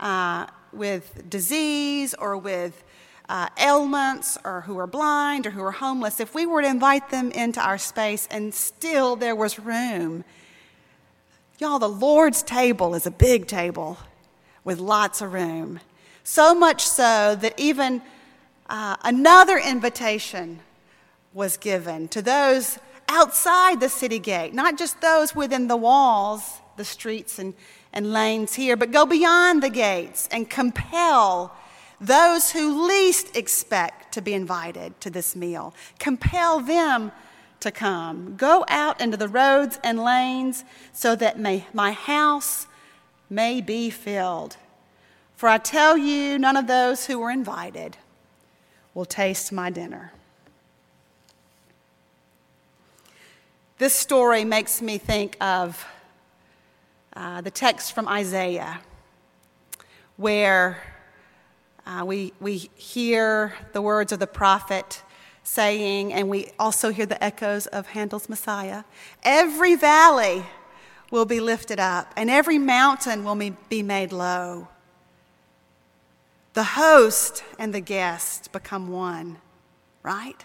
uh, 0.00 0.46
with 0.74 1.30
disease 1.30 2.12
or 2.12 2.36
with 2.36 2.84
uh, 3.30 3.48
ailments 3.58 4.36
or 4.44 4.60
who 4.60 4.76
are 4.76 4.86
blind 4.86 5.46
or 5.46 5.50
who 5.52 5.62
are 5.62 5.72
homeless, 5.72 6.20
if 6.20 6.34
we 6.34 6.44
were 6.44 6.60
to 6.60 6.68
invite 6.68 7.08
them 7.08 7.30
into 7.30 7.62
our 7.62 7.78
space 7.78 8.28
and 8.30 8.52
still 8.52 9.16
there 9.16 9.34
was 9.34 9.58
room, 9.58 10.22
y'all, 11.64 11.78
the 11.78 11.88
Lord's 11.88 12.42
table 12.42 12.94
is 12.94 13.06
a 13.06 13.10
big 13.10 13.46
table 13.46 13.96
with 14.64 14.78
lots 14.78 15.22
of 15.22 15.32
room. 15.32 15.80
So 16.22 16.54
much 16.54 16.86
so 16.86 17.34
that 17.40 17.58
even 17.58 18.02
uh, 18.68 18.96
another 19.02 19.56
invitation 19.56 20.60
was 21.32 21.56
given 21.56 22.08
to 22.08 22.20
those 22.20 22.78
outside 23.08 23.80
the 23.80 23.88
city 23.88 24.18
gate, 24.18 24.52
not 24.52 24.76
just 24.76 25.00
those 25.00 25.34
within 25.34 25.66
the 25.66 25.76
walls, 25.76 26.60
the 26.76 26.84
streets 26.84 27.38
and, 27.38 27.54
and 27.94 28.12
lanes 28.12 28.52
here, 28.52 28.76
but 28.76 28.92
go 28.92 29.06
beyond 29.06 29.62
the 29.62 29.70
gates 29.70 30.28
and 30.30 30.50
compel 30.50 31.56
those 31.98 32.50
who 32.50 32.86
least 32.86 33.34
expect 33.34 34.12
to 34.12 34.20
be 34.20 34.34
invited 34.34 35.00
to 35.00 35.08
this 35.08 35.34
meal. 35.34 35.74
Compel 35.98 36.60
them 36.60 37.10
to 37.64 37.72
come. 37.72 38.36
Go 38.36 38.64
out 38.68 39.00
into 39.00 39.16
the 39.16 39.28
roads 39.28 39.80
and 39.82 40.02
lanes 40.02 40.64
so 40.92 41.16
that 41.16 41.38
may, 41.38 41.66
my 41.72 41.92
house 41.92 42.66
may 43.28 43.60
be 43.60 43.90
filled. 43.90 44.56
For 45.34 45.48
I 45.48 45.58
tell 45.58 45.98
you, 45.98 46.38
none 46.38 46.56
of 46.56 46.66
those 46.66 47.06
who 47.06 47.18
were 47.18 47.30
invited 47.30 47.96
will 48.94 49.06
taste 49.06 49.50
my 49.50 49.70
dinner. 49.70 50.12
This 53.78 53.94
story 53.94 54.44
makes 54.44 54.80
me 54.80 54.98
think 54.98 55.36
of 55.40 55.84
uh, 57.16 57.40
the 57.40 57.50
text 57.50 57.92
from 57.94 58.06
Isaiah, 58.06 58.80
where 60.16 60.80
uh, 61.86 62.04
we, 62.06 62.32
we 62.40 62.70
hear 62.76 63.54
the 63.72 63.82
words 63.82 64.12
of 64.12 64.18
the 64.18 64.26
prophet 64.26 65.02
saying, 65.44 66.12
and 66.12 66.28
we 66.28 66.50
also 66.58 66.90
hear 66.90 67.06
the 67.06 67.22
echoes 67.22 67.66
of 67.68 67.88
Handel's 67.88 68.28
Messiah 68.28 68.82
every 69.22 69.76
valley 69.76 70.44
will 71.10 71.26
be 71.26 71.38
lifted 71.38 71.78
up, 71.78 72.12
and 72.16 72.28
every 72.28 72.58
mountain 72.58 73.22
will 73.24 73.36
be 73.68 73.82
made 73.82 74.10
low. 74.10 74.66
The 76.54 76.64
host 76.64 77.44
and 77.58 77.72
the 77.72 77.80
guest 77.80 78.50
become 78.52 78.88
one, 78.88 79.38
right? 80.02 80.44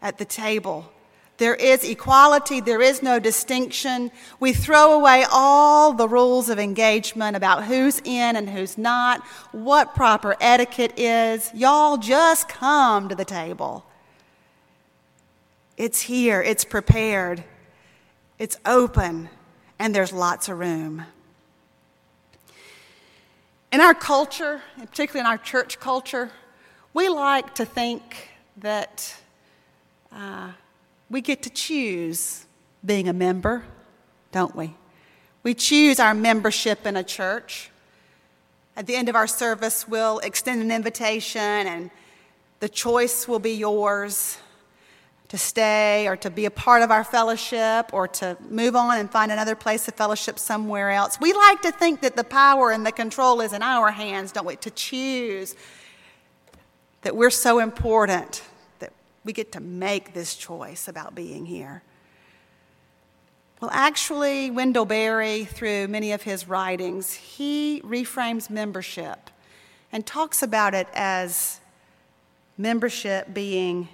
At 0.00 0.18
the 0.18 0.24
table 0.24 0.92
there 1.38 1.54
is 1.54 1.84
equality, 1.84 2.60
there 2.60 2.80
is 2.80 3.02
no 3.02 3.18
distinction. 3.18 4.10
We 4.40 4.52
throw 4.54 4.92
away 4.92 5.26
all 5.30 5.92
the 5.92 6.08
rules 6.08 6.48
of 6.48 6.58
engagement 6.58 7.36
about 7.36 7.64
who's 7.64 8.00
in 8.00 8.36
and 8.36 8.48
who's 8.48 8.78
not, 8.78 9.22
what 9.52 9.94
proper 9.94 10.36
etiquette 10.40 10.98
is. 10.98 11.50
Y'all 11.52 11.98
just 11.98 12.48
come 12.48 13.10
to 13.10 13.14
the 13.14 13.24
table. 13.24 13.84
It's 15.76 16.00
here, 16.00 16.40
it's 16.40 16.64
prepared, 16.64 17.44
it's 18.38 18.56
open, 18.64 19.28
and 19.78 19.94
there's 19.94 20.14
lots 20.14 20.48
of 20.48 20.58
room. 20.58 21.04
In 23.72 23.82
our 23.82 23.92
culture, 23.92 24.62
particularly 24.78 25.20
in 25.20 25.26
our 25.26 25.36
church 25.36 25.78
culture, 25.78 26.30
we 26.94 27.10
like 27.10 27.54
to 27.56 27.66
think 27.66 28.30
that. 28.56 29.14
Uh, 30.10 30.52
we 31.08 31.20
get 31.20 31.42
to 31.42 31.50
choose 31.50 32.46
being 32.84 33.08
a 33.08 33.12
member, 33.12 33.64
don't 34.32 34.54
we? 34.54 34.74
We 35.42 35.54
choose 35.54 36.00
our 36.00 36.14
membership 36.14 36.86
in 36.86 36.96
a 36.96 37.04
church. 37.04 37.70
At 38.76 38.86
the 38.86 38.96
end 38.96 39.08
of 39.08 39.14
our 39.14 39.26
service, 39.26 39.86
we'll 39.88 40.18
extend 40.18 40.60
an 40.60 40.70
invitation, 40.70 41.40
and 41.40 41.90
the 42.60 42.68
choice 42.68 43.28
will 43.28 43.38
be 43.38 43.52
yours 43.52 44.38
to 45.28 45.38
stay 45.38 46.06
or 46.06 46.16
to 46.16 46.30
be 46.30 46.44
a 46.44 46.50
part 46.50 46.82
of 46.82 46.90
our 46.90 47.02
fellowship 47.02 47.90
or 47.92 48.06
to 48.06 48.36
move 48.48 48.76
on 48.76 48.98
and 48.98 49.10
find 49.10 49.32
another 49.32 49.56
place 49.56 49.88
of 49.88 49.94
fellowship 49.94 50.38
somewhere 50.38 50.90
else. 50.90 51.18
We 51.20 51.32
like 51.32 51.62
to 51.62 51.72
think 51.72 52.00
that 52.02 52.16
the 52.16 52.24
power 52.24 52.70
and 52.70 52.86
the 52.86 52.92
control 52.92 53.40
is 53.40 53.52
in 53.52 53.62
our 53.62 53.90
hands, 53.90 54.32
don't 54.32 54.46
we? 54.46 54.56
To 54.56 54.70
choose 54.70 55.56
that 57.02 57.16
we're 57.16 57.30
so 57.30 57.58
important 57.58 58.42
we 59.26 59.32
get 59.32 59.52
to 59.52 59.60
make 59.60 60.14
this 60.14 60.36
choice 60.36 60.86
about 60.86 61.14
being 61.14 61.44
here. 61.44 61.82
Well, 63.60 63.70
actually, 63.72 64.50
Wendell 64.50 64.84
Berry, 64.84 65.44
through 65.44 65.88
many 65.88 66.12
of 66.12 66.22
his 66.22 66.46
writings, 66.48 67.12
he 67.12 67.82
reframes 67.84 68.48
membership 68.48 69.30
and 69.90 70.06
talks 70.06 70.42
about 70.42 70.74
it 70.74 70.86
as 70.94 71.58
membership 72.56 73.34
being 73.34 73.88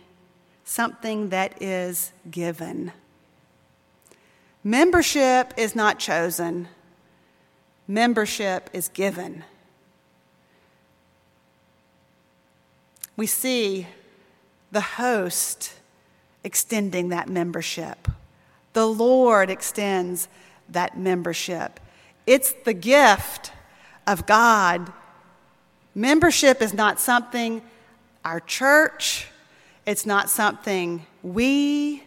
something 0.64 1.30
that 1.30 1.62
is 1.62 2.12
given. 2.30 2.92
Membership 4.62 5.54
is 5.56 5.74
not 5.74 5.98
chosen, 5.98 6.68
membership 7.88 8.68
is 8.74 8.88
given. 8.88 9.44
We 13.16 13.26
see 13.26 13.86
the 14.72 14.80
host 14.80 15.74
extending 16.42 17.10
that 17.10 17.28
membership. 17.28 18.08
The 18.72 18.86
Lord 18.86 19.50
extends 19.50 20.28
that 20.70 20.98
membership. 20.98 21.78
It's 22.26 22.52
the 22.64 22.72
gift 22.72 23.52
of 24.06 24.26
God. 24.26 24.92
Membership 25.94 26.62
is 26.62 26.72
not 26.72 26.98
something 26.98 27.62
our 28.24 28.40
church, 28.40 29.26
it's 29.84 30.06
not 30.06 30.30
something 30.30 31.04
we 31.22 32.04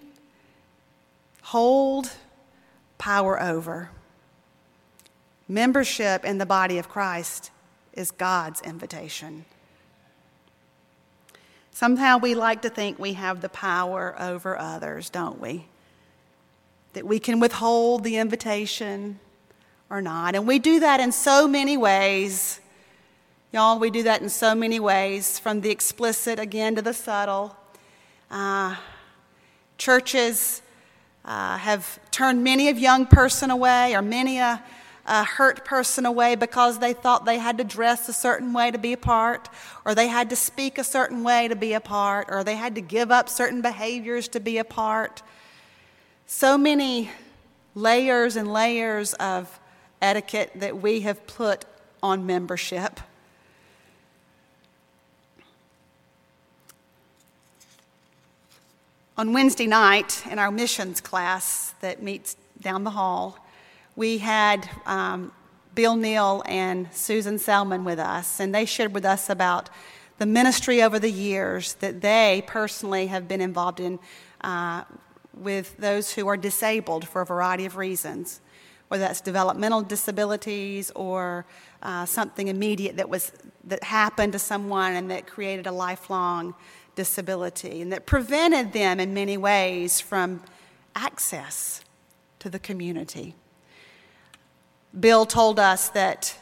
hold 1.41 2.09
power 2.97 3.41
over. 3.41 3.89
Membership 5.47 6.25
in 6.25 6.37
the 6.37 6.45
body 6.45 6.77
of 6.77 6.89
Christ 6.89 7.51
is 7.93 8.11
God's 8.11 8.61
invitation. 8.61 9.45
Somehow 11.75 12.17
we 12.17 12.35
like 12.35 12.61
to 12.61 12.69
think 12.69 12.97
we 12.97 13.15
have 13.15 13.41
the 13.41 13.49
power 13.49 14.15
over 14.17 14.57
others, 14.57 15.09
don't 15.09 15.41
we? 15.41 15.65
That 16.93 17.05
we 17.05 17.19
can 17.19 17.41
withhold 17.41 18.05
the 18.05 18.15
invitation 18.15 19.19
or 19.89 20.01
not. 20.01 20.35
And 20.35 20.47
we 20.47 20.57
do 20.57 20.79
that 20.79 21.01
in 21.01 21.11
so 21.11 21.49
many 21.49 21.75
ways. 21.75 22.61
Y'all, 23.51 23.77
we 23.77 23.89
do 23.89 24.03
that 24.03 24.21
in 24.21 24.29
so 24.29 24.55
many 24.55 24.79
ways, 24.79 25.37
from 25.37 25.59
the 25.59 25.69
explicit 25.69 26.39
again 26.39 26.75
to 26.75 26.81
the 26.81 26.93
subtle. 26.93 27.57
Uh, 28.31 28.77
churches 29.77 30.61
uh, 31.25 31.57
have 31.57 31.99
turned 32.09 32.41
many 32.41 32.69
a 32.69 32.73
young 32.73 33.05
person 33.05 33.51
away, 33.51 33.93
or 33.93 34.01
many 34.01 34.37
a 34.37 34.63
a 35.05 35.23
hurt 35.23 35.63
person 35.63 36.05
away 36.05 36.35
because 36.35 36.79
they 36.79 36.93
thought 36.93 37.25
they 37.25 37.37
had 37.37 37.57
to 37.59 37.63
dress 37.63 38.09
a 38.09 38.13
certain 38.13 38.53
way 38.53 38.71
to 38.71 38.77
be 38.77 38.93
a 38.93 38.97
part, 38.97 39.49
or 39.85 39.93
they 39.93 40.07
had 40.07 40.29
to 40.31 40.35
speak 40.35 40.77
a 40.77 40.83
certain 40.83 41.23
way 41.23 41.47
to 41.47 41.55
be 41.55 41.73
a 41.73 41.79
part, 41.79 42.27
or 42.29 42.43
they 42.43 42.55
had 42.55 42.75
to 42.75 42.81
give 42.81 43.11
up 43.11 43.29
certain 43.29 43.61
behaviors 43.61 44.27
to 44.29 44.39
be 44.39 44.57
a 44.57 44.63
part. 44.63 45.21
So 46.25 46.57
many 46.57 47.11
layers 47.75 48.35
and 48.35 48.51
layers 48.51 49.13
of 49.15 49.59
etiquette 50.01 50.51
that 50.55 50.81
we 50.81 51.01
have 51.01 51.27
put 51.27 51.65
on 52.01 52.25
membership. 52.25 52.99
On 59.17 59.31
Wednesday 59.33 59.67
night 59.67 60.23
in 60.29 60.39
our 60.39 60.51
missions 60.51 60.99
class 60.99 61.73
that 61.79 62.01
meets 62.01 62.35
down 62.59 62.83
the 62.83 62.91
hall, 62.91 63.37
we 63.95 64.17
had 64.17 64.69
um, 64.85 65.31
Bill 65.73 65.95
Neal 65.95 66.43
and 66.45 66.87
Susan 66.91 67.37
Selman 67.37 67.83
with 67.83 67.99
us, 67.99 68.39
and 68.39 68.53
they 68.53 68.65
shared 68.65 68.93
with 68.93 69.05
us 69.05 69.29
about 69.29 69.69
the 70.17 70.25
ministry 70.25 70.81
over 70.81 70.99
the 70.99 71.11
years 71.11 71.73
that 71.75 72.01
they 72.01 72.43
personally 72.47 73.07
have 73.07 73.27
been 73.27 73.41
involved 73.41 73.79
in 73.79 73.99
uh, 74.41 74.83
with 75.33 75.75
those 75.77 76.13
who 76.13 76.27
are 76.27 76.37
disabled 76.37 77.07
for 77.07 77.21
a 77.21 77.25
variety 77.25 77.65
of 77.65 77.75
reasons, 77.75 78.39
whether 78.87 79.03
that's 79.03 79.19
developmental 79.19 79.81
disabilities 79.81 80.91
or 80.95 81.45
uh, 81.83 82.05
something 82.05 82.47
immediate 82.47 82.95
that, 82.95 83.09
was, 83.09 83.33
that 83.65 83.83
happened 83.83 84.31
to 84.31 84.39
someone 84.39 84.93
and 84.93 85.11
that 85.11 85.27
created 85.27 85.67
a 85.67 85.71
lifelong 85.71 86.55
disability 86.95 87.81
and 87.81 87.91
that 87.91 88.05
prevented 88.05 88.71
them 88.71 88.99
in 88.99 89.13
many 89.13 89.35
ways 89.35 89.99
from 89.99 90.41
access 90.95 91.81
to 92.39 92.49
the 92.49 92.59
community. 92.59 93.35
Bill 94.99 95.25
told 95.25 95.59
us 95.59 95.89
that 95.89 96.37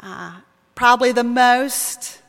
uh, 0.00 0.40
probably 0.74 1.12
the 1.12 1.24
most 1.24 2.20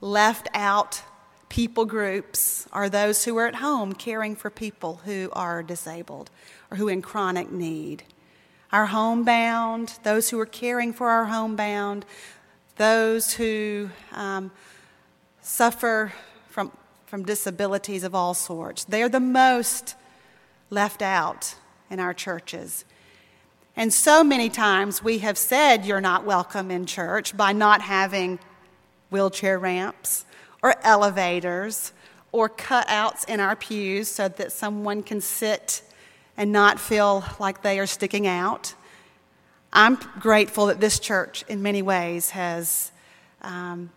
left 0.00 0.48
out 0.54 1.02
people 1.48 1.84
groups 1.84 2.66
are 2.72 2.88
those 2.88 3.24
who 3.24 3.36
are 3.38 3.46
at 3.46 3.56
home 3.56 3.92
caring 3.92 4.34
for 4.34 4.50
people 4.50 5.00
who 5.04 5.30
are 5.32 5.62
disabled 5.62 6.30
or 6.70 6.76
who 6.76 6.88
are 6.88 6.92
in 6.92 7.02
chronic 7.02 7.50
need. 7.50 8.02
Our 8.72 8.86
homebound, 8.86 9.98
those 10.02 10.30
who 10.30 10.40
are 10.40 10.46
caring 10.46 10.92
for 10.92 11.08
our 11.08 11.26
homebound, 11.26 12.04
those 12.76 13.34
who 13.34 13.90
um, 14.12 14.50
suffer 15.40 16.12
from, 16.48 16.72
from 17.06 17.24
disabilities 17.24 18.02
of 18.02 18.14
all 18.14 18.34
sorts. 18.34 18.84
They're 18.84 19.08
the 19.08 19.20
most 19.20 19.94
left 20.68 21.00
out 21.00 21.54
in 21.90 22.00
our 22.00 22.12
churches. 22.12 22.84
And 23.78 23.92
so 23.92 24.24
many 24.24 24.48
times 24.48 25.04
we 25.04 25.18
have 25.18 25.36
said 25.36 25.84
you're 25.84 26.00
not 26.00 26.24
welcome 26.24 26.70
in 26.70 26.86
church 26.86 27.36
by 27.36 27.52
not 27.52 27.82
having 27.82 28.38
wheelchair 29.10 29.58
ramps 29.58 30.24
or 30.62 30.74
elevators 30.82 31.92
or 32.32 32.48
cutouts 32.48 33.28
in 33.28 33.38
our 33.38 33.54
pews 33.54 34.08
so 34.08 34.28
that 34.28 34.50
someone 34.50 35.02
can 35.02 35.20
sit 35.20 35.82
and 36.38 36.52
not 36.52 36.80
feel 36.80 37.22
like 37.38 37.60
they 37.60 37.78
are 37.78 37.86
sticking 37.86 38.26
out. 38.26 38.72
I'm 39.74 39.96
grateful 40.20 40.66
that 40.66 40.80
this 40.80 40.98
church, 40.98 41.44
in 41.46 41.62
many 41.62 41.82
ways, 41.82 42.30
has, 42.30 42.92
um, 43.42 43.90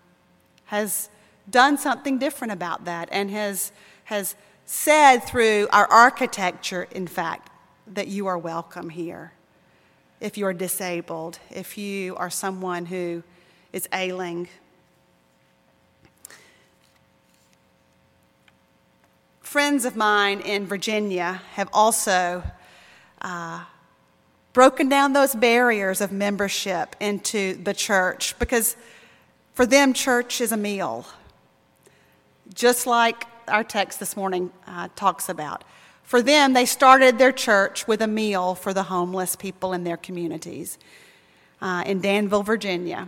has 0.65 1.09
done 1.49 1.77
something 1.77 2.19
different 2.19 2.51
about 2.51 2.83
that 2.83 3.07
and 3.13 3.31
has, 3.31 3.71
has 4.05 4.35
said 4.65 5.19
through 5.19 5.69
our 5.71 5.89
architecture, 5.89 6.85
in 6.91 7.07
fact, 7.07 7.49
that 7.87 8.09
you 8.09 8.27
are 8.27 8.37
welcome 8.37 8.89
here 8.89 9.31
if 10.19 10.37
you're 10.37 10.53
disabled, 10.53 11.39
if 11.49 11.77
you 11.77 12.15
are 12.15 12.29
someone 12.29 12.85
who 12.85 13.23
is 13.71 13.87
ailing. 13.93 14.47
Friends 19.41 19.85
of 19.85 19.95
mine 19.95 20.41
in 20.41 20.65
Virginia 20.65 21.41
have 21.53 21.69
also 21.73 22.43
uh, 23.21 23.63
broken 24.53 24.89
down 24.89 25.13
those 25.13 25.33
barriers 25.33 26.01
of 26.01 26.11
membership 26.11 26.95
into 26.99 27.55
the 27.63 27.73
church 27.73 28.37
because 28.39 28.75
for 29.59 29.65
them, 29.65 29.91
church 29.91 30.39
is 30.39 30.53
a 30.53 30.57
meal. 30.57 31.05
Just 32.53 32.87
like 32.87 33.25
our 33.49 33.61
text 33.61 33.99
this 33.99 34.15
morning 34.15 34.51
uh, 34.65 34.87
talks 34.95 35.27
about. 35.27 35.65
For 36.09 36.23
them, 36.23 36.53
they 36.53 36.65
started 36.65 37.19
their 37.19 37.31
church 37.31 37.85
with 37.85 38.01
a 38.01 38.07
meal 38.07 38.55
for 38.55 38.73
the 38.73 38.81
homeless 38.81 39.35
people 39.35 39.73
in 39.73 39.83
their 39.83 39.95
communities 39.95 40.79
uh, 41.61 41.83
in 41.85 42.01
Danville, 42.01 42.41
Virginia. 42.41 43.07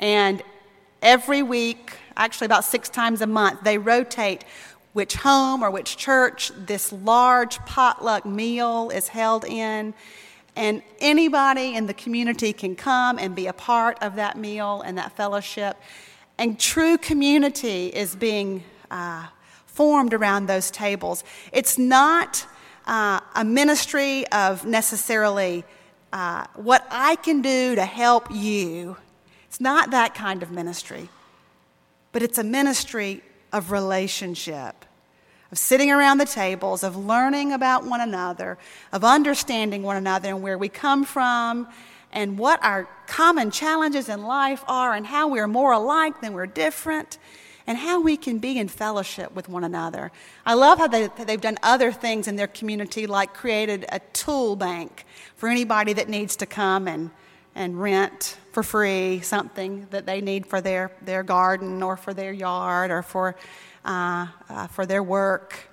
And 0.00 0.42
every 1.00 1.44
week, 1.44 1.92
actually 2.16 2.46
about 2.46 2.64
six 2.64 2.88
times 2.88 3.20
a 3.20 3.28
month, 3.28 3.60
they 3.62 3.78
rotate 3.78 4.42
which 4.94 5.14
home 5.14 5.62
or 5.62 5.70
which 5.70 5.96
church 5.96 6.50
this 6.56 6.92
large 6.92 7.60
potluck 7.66 8.26
meal 8.26 8.90
is 8.90 9.06
held 9.06 9.44
in. 9.44 9.94
And 10.56 10.82
anybody 10.98 11.76
in 11.76 11.86
the 11.86 11.94
community 11.94 12.52
can 12.52 12.74
come 12.74 13.16
and 13.16 13.36
be 13.36 13.46
a 13.46 13.52
part 13.52 13.96
of 14.02 14.16
that 14.16 14.36
meal 14.36 14.82
and 14.84 14.98
that 14.98 15.16
fellowship. 15.16 15.76
And 16.36 16.58
true 16.58 16.98
community 16.98 17.90
is 17.90 18.16
being 18.16 18.64
uh, 18.90 19.28
formed 19.74 20.14
around 20.14 20.46
those 20.46 20.70
tables. 20.70 21.24
It's 21.52 21.76
not 21.76 22.46
uh, 22.86 23.20
a 23.34 23.44
ministry 23.44 24.26
of 24.28 24.64
necessarily 24.64 25.64
uh, 26.12 26.46
what 26.54 26.86
I 26.90 27.16
can 27.16 27.42
do 27.42 27.74
to 27.74 27.84
help 27.84 28.28
you. 28.30 28.96
It's 29.48 29.60
not 29.60 29.90
that 29.90 30.14
kind 30.14 30.42
of 30.42 30.50
ministry, 30.52 31.08
but 32.12 32.22
it's 32.22 32.38
a 32.38 32.44
ministry 32.44 33.22
of 33.52 33.72
relationship, 33.72 34.84
of 35.50 35.58
sitting 35.58 35.90
around 35.90 36.18
the 36.18 36.24
tables, 36.24 36.84
of 36.84 36.96
learning 36.96 37.52
about 37.52 37.84
one 37.84 38.00
another, 38.00 38.58
of 38.92 39.02
understanding 39.02 39.82
one 39.82 39.96
another 39.96 40.28
and 40.28 40.42
where 40.42 40.58
we 40.58 40.68
come 40.68 41.04
from 41.04 41.66
and 42.12 42.38
what 42.38 42.62
our 42.62 42.88
common 43.08 43.50
challenges 43.50 44.08
in 44.08 44.22
life 44.22 44.62
are 44.68 44.94
and 44.94 45.04
how 45.06 45.26
we're 45.26 45.48
more 45.48 45.72
alike 45.72 46.20
than 46.20 46.32
we're 46.32 46.46
different 46.46 47.18
and 47.66 47.78
how 47.78 48.00
we 48.00 48.16
can 48.16 48.38
be 48.38 48.58
in 48.58 48.68
fellowship 48.68 49.34
with 49.34 49.48
one 49.48 49.64
another. 49.64 50.12
I 50.44 50.54
love 50.54 50.78
how 50.78 50.86
they, 50.86 51.08
they've 51.08 51.40
done 51.40 51.58
other 51.62 51.92
things 51.92 52.28
in 52.28 52.36
their 52.36 52.46
community, 52.46 53.06
like 53.06 53.32
created 53.32 53.86
a 53.90 54.00
tool 54.12 54.54
bank 54.56 55.06
for 55.36 55.48
anybody 55.48 55.94
that 55.94 56.08
needs 56.08 56.36
to 56.36 56.46
come 56.46 56.86
and, 56.86 57.10
and 57.54 57.80
rent 57.80 58.36
for 58.52 58.62
free 58.62 59.20
something 59.20 59.86
that 59.90 60.04
they 60.06 60.20
need 60.20 60.46
for 60.46 60.60
their, 60.60 60.92
their 61.02 61.22
garden 61.22 61.82
or 61.82 61.96
for 61.96 62.12
their 62.12 62.32
yard 62.32 62.90
or 62.90 63.02
for, 63.02 63.34
uh, 63.84 64.26
uh, 64.48 64.66
for 64.66 64.84
their 64.84 65.02
work. 65.02 65.70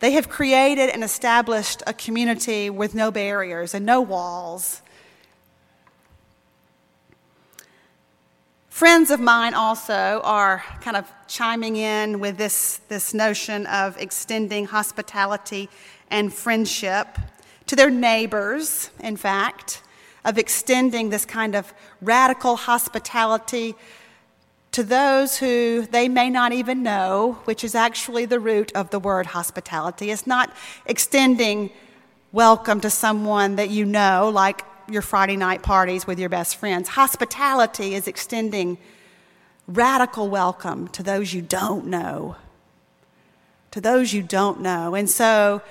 They 0.00 0.10
have 0.12 0.28
created 0.28 0.90
and 0.90 1.04
established 1.04 1.82
a 1.86 1.94
community 1.94 2.68
with 2.68 2.94
no 2.94 3.10
barriers 3.10 3.74
and 3.74 3.86
no 3.86 4.00
walls 4.00 4.82
Friends 8.74 9.12
of 9.12 9.20
mine 9.20 9.54
also 9.54 10.20
are 10.24 10.64
kind 10.80 10.96
of 10.96 11.08
chiming 11.28 11.76
in 11.76 12.18
with 12.18 12.36
this, 12.36 12.80
this 12.88 13.14
notion 13.14 13.66
of 13.66 13.96
extending 13.98 14.64
hospitality 14.64 15.70
and 16.10 16.34
friendship 16.34 17.06
to 17.68 17.76
their 17.76 17.88
neighbors, 17.88 18.90
in 18.98 19.16
fact, 19.16 19.80
of 20.24 20.38
extending 20.38 21.10
this 21.10 21.24
kind 21.24 21.54
of 21.54 21.72
radical 22.02 22.56
hospitality 22.56 23.76
to 24.72 24.82
those 24.82 25.38
who 25.38 25.86
they 25.92 26.08
may 26.08 26.28
not 26.28 26.52
even 26.52 26.82
know, 26.82 27.38
which 27.44 27.62
is 27.62 27.76
actually 27.76 28.24
the 28.24 28.40
root 28.40 28.72
of 28.74 28.90
the 28.90 28.98
word 28.98 29.26
hospitality. 29.26 30.10
It's 30.10 30.26
not 30.26 30.52
extending 30.84 31.70
welcome 32.32 32.80
to 32.80 32.90
someone 32.90 33.54
that 33.54 33.70
you 33.70 33.84
know, 33.84 34.32
like 34.34 34.64
your 34.88 35.02
Friday 35.02 35.36
night 35.36 35.62
parties 35.62 36.06
with 36.06 36.18
your 36.18 36.28
best 36.28 36.56
friends. 36.56 36.88
Hospitality 36.88 37.94
is 37.94 38.06
extending 38.06 38.78
radical 39.66 40.28
welcome 40.28 40.88
to 40.88 41.02
those 41.02 41.32
you 41.32 41.42
don't 41.42 41.86
know. 41.86 42.36
To 43.72 43.80
those 43.80 44.12
you 44.12 44.22
don't 44.22 44.60
know. 44.60 44.94
And 44.94 45.08
so, 45.08 45.62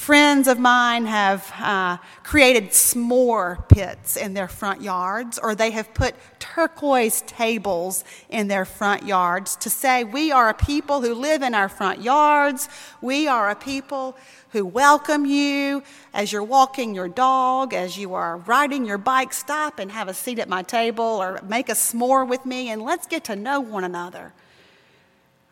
friends 0.00 0.48
of 0.48 0.58
mine 0.58 1.04
have 1.04 1.52
uh, 1.58 1.98
created 2.22 2.70
s'more 2.70 3.68
pits 3.68 4.16
in 4.16 4.32
their 4.32 4.48
front 4.48 4.80
yards, 4.80 5.38
or 5.38 5.54
they 5.54 5.70
have 5.70 5.92
put 5.92 6.14
turquoise 6.38 7.20
tables 7.26 8.02
in 8.30 8.48
their 8.48 8.64
front 8.64 9.04
yards 9.04 9.56
to 9.56 9.68
say, 9.68 10.02
We 10.02 10.32
are 10.32 10.48
a 10.48 10.54
people 10.54 11.02
who 11.02 11.14
live 11.14 11.42
in 11.42 11.54
our 11.54 11.68
front 11.68 12.00
yards. 12.00 12.66
We 13.02 13.28
are 13.28 13.50
a 13.50 13.54
people 13.54 14.16
who 14.52 14.64
welcome 14.64 15.26
you 15.26 15.82
as 16.14 16.32
you're 16.32 16.42
walking 16.42 16.94
your 16.94 17.08
dog, 17.08 17.74
as 17.74 17.98
you 17.98 18.14
are 18.14 18.38
riding 18.38 18.86
your 18.86 18.98
bike. 18.98 19.34
Stop 19.34 19.78
and 19.78 19.92
have 19.92 20.08
a 20.08 20.14
seat 20.14 20.38
at 20.38 20.48
my 20.48 20.62
table 20.62 21.04
or 21.04 21.42
make 21.46 21.68
a 21.68 21.74
s'more 21.74 22.26
with 22.26 22.46
me 22.46 22.70
and 22.70 22.80
let's 22.80 23.06
get 23.06 23.24
to 23.24 23.36
know 23.36 23.60
one 23.60 23.84
another. 23.84 24.32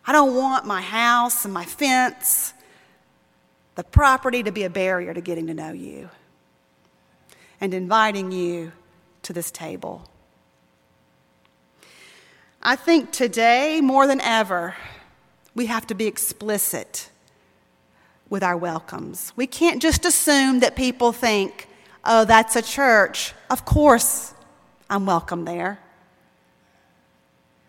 I 0.06 0.12
don't 0.12 0.34
want 0.34 0.64
my 0.64 0.80
house 0.80 1.44
and 1.44 1.52
my 1.52 1.66
fence, 1.66 2.54
the 3.78 3.84
property 3.84 4.42
to 4.42 4.50
be 4.50 4.64
a 4.64 4.70
barrier 4.70 5.14
to 5.14 5.20
getting 5.20 5.46
to 5.46 5.54
know 5.54 5.70
you 5.70 6.10
and 7.60 7.72
inviting 7.72 8.32
you 8.32 8.72
to 9.22 9.32
this 9.32 9.52
table. 9.52 10.04
I 12.60 12.74
think 12.74 13.12
today, 13.12 13.80
more 13.80 14.08
than 14.08 14.20
ever, 14.20 14.74
we 15.54 15.66
have 15.66 15.86
to 15.86 15.94
be 15.94 16.08
explicit 16.08 17.08
with 18.28 18.42
our 18.42 18.56
welcomes. 18.56 19.32
We 19.36 19.46
can't 19.46 19.80
just 19.80 20.04
assume 20.04 20.58
that 20.58 20.74
people 20.74 21.12
think, 21.12 21.68
oh, 22.04 22.24
that's 22.24 22.56
a 22.56 22.62
church. 22.62 23.32
Of 23.48 23.64
course, 23.64 24.34
I'm 24.90 25.06
welcome 25.06 25.44
there. 25.44 25.78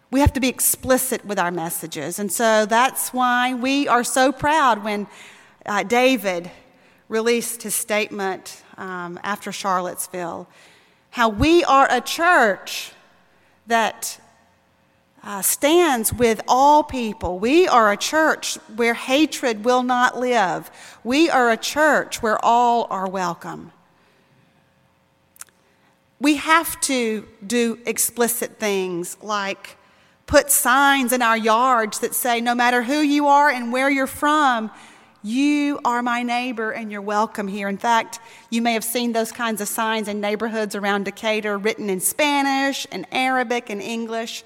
We 0.10 0.22
have 0.22 0.34
to 0.34 0.40
be 0.40 0.50
explicit 0.50 1.24
with 1.24 1.38
our 1.38 1.52
messages. 1.52 2.18
And 2.18 2.32
so 2.32 2.66
that's 2.66 3.14
why 3.14 3.54
we 3.54 3.88
are 3.88 4.04
so 4.04 4.32
proud 4.32 4.84
when 4.84 5.06
uh, 5.66 5.84
David 5.84 6.50
released 7.08 7.64
his 7.64 7.76
statement 7.76 8.64
um, 8.78 9.20
after 9.24 9.52
Charlottesville. 9.52 10.48
How 11.12 11.30
we 11.30 11.64
are 11.64 11.88
a 11.90 12.02
church 12.02 12.92
that 13.68 14.20
uh, 15.24 15.42
stands 15.42 16.14
with 16.14 16.42
all 16.48 16.84
people. 16.84 17.40
We 17.40 17.68
are 17.68 17.92
a 17.92 17.98
church 17.98 18.56
where 18.76 18.94
hatred 18.94 19.66
will 19.66 19.84
not 19.84 20.18
live. 20.18 20.72
We 21.04 21.30
are 21.30 21.52
a 21.52 21.58
church 21.58 22.22
where 22.22 22.44
all 22.44 22.88
are 22.90 23.10
welcome. 23.10 23.72
We 26.22 26.36
have 26.36 26.80
to 26.82 27.28
do 27.46 27.80
explicit 27.86 28.60
things 28.60 29.18
like 29.22 29.78
put 30.26 30.52
signs 30.52 31.12
in 31.12 31.22
our 31.22 31.38
yards 31.38 32.00
that 32.00 32.14
say, 32.14 32.40
no 32.40 32.54
matter 32.54 32.84
who 32.84 33.00
you 33.00 33.28
are 33.28 33.50
and 33.50 33.74
where 33.74 33.90
you're 33.90 34.08
from, 34.08 34.70
you 35.24 35.80
are 35.84 36.02
my 36.02 36.24
neighbor 36.24 36.72
and 36.72 36.92
you're 36.92 37.02
welcome 37.02 37.48
here. 37.48 37.68
In 37.68 37.78
fact, 37.78 38.20
you 38.50 38.62
may 38.62 38.74
have 38.74 38.84
seen 38.84 39.14
those 39.14 39.32
kinds 39.32 39.62
of 39.62 39.68
signs 39.68 40.08
in 40.08 40.22
neighborhoods 40.22 40.76
around 40.76 41.06
Decatur 41.06 41.58
written 41.58 41.90
in 41.90 42.00
Spanish 42.00 42.88
and 42.92 43.06
Arabic 43.12 43.70
and 43.70 43.82
English. 43.82 44.44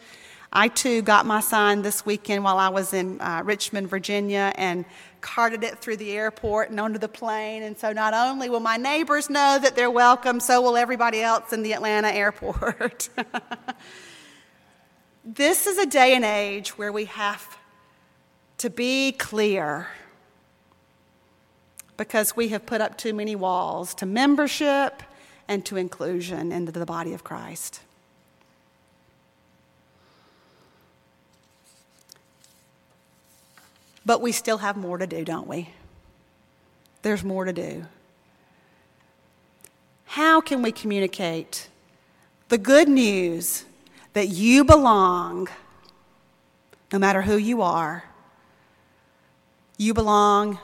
I 0.51 0.67
too 0.67 1.01
got 1.01 1.25
my 1.25 1.39
sign 1.39 1.81
this 1.81 2.05
weekend 2.05 2.43
while 2.43 2.57
I 2.57 2.69
was 2.69 2.93
in 2.93 3.19
uh, 3.21 3.41
Richmond, 3.43 3.89
Virginia, 3.89 4.51
and 4.55 4.86
carted 5.21 5.63
it 5.63 5.79
through 5.79 5.97
the 5.97 6.12
airport 6.12 6.69
and 6.69 6.79
onto 6.79 6.99
the 6.99 7.07
plane. 7.07 7.63
And 7.63 7.77
so 7.77 7.91
not 7.91 8.13
only 8.13 8.49
will 8.49 8.59
my 8.59 8.77
neighbors 8.77 9.29
know 9.29 9.57
that 9.62 9.75
they're 9.75 9.89
welcome, 9.89 10.39
so 10.39 10.62
will 10.62 10.77
everybody 10.77 11.21
else 11.21 11.53
in 11.53 11.63
the 11.63 11.73
Atlanta 11.73 12.09
airport. 12.09 13.09
This 15.25 15.67
is 15.67 15.77
a 15.77 15.86
day 15.86 16.15
and 16.15 16.25
age 16.25 16.77
where 16.77 16.91
we 16.91 17.05
have 17.05 17.57
to 18.57 18.69
be 18.69 19.13
clear 19.13 19.88
because 21.97 22.36
we 22.36 22.49
have 22.49 22.65
put 22.65 22.82
up 22.82 22.97
too 22.97 23.13
many 23.13 23.36
walls 23.36 23.93
to 23.95 24.06
membership 24.06 25.03
and 25.47 25.65
to 25.65 25.77
inclusion 25.77 26.51
into 26.51 26.71
the 26.71 26.86
body 26.86 27.13
of 27.13 27.23
Christ. 27.23 27.82
But 34.06 34.21
we 34.21 34.32
still 34.32 34.58
have 34.58 34.75
more 34.75 34.97
to 34.97 35.08
do, 35.08 35.23
don't 35.23 35.47
we? 35.47 35.69
There's 37.03 37.23
more 37.23 37.45
to 37.45 37.53
do. 37.53 37.86
How 40.06 40.41
can 40.41 40.62
we 40.62 40.71
communicate 40.71 41.69
the 42.49 42.58
good 42.58 42.88
news 42.88 43.65
that 44.13 44.27
you 44.27 44.63
belong, 44.63 45.49
no 46.91 46.99
matter 46.99 47.21
who 47.21 47.36
you 47.36 47.62
are. 47.62 48.03
You 49.77 49.93
belong 49.93 50.60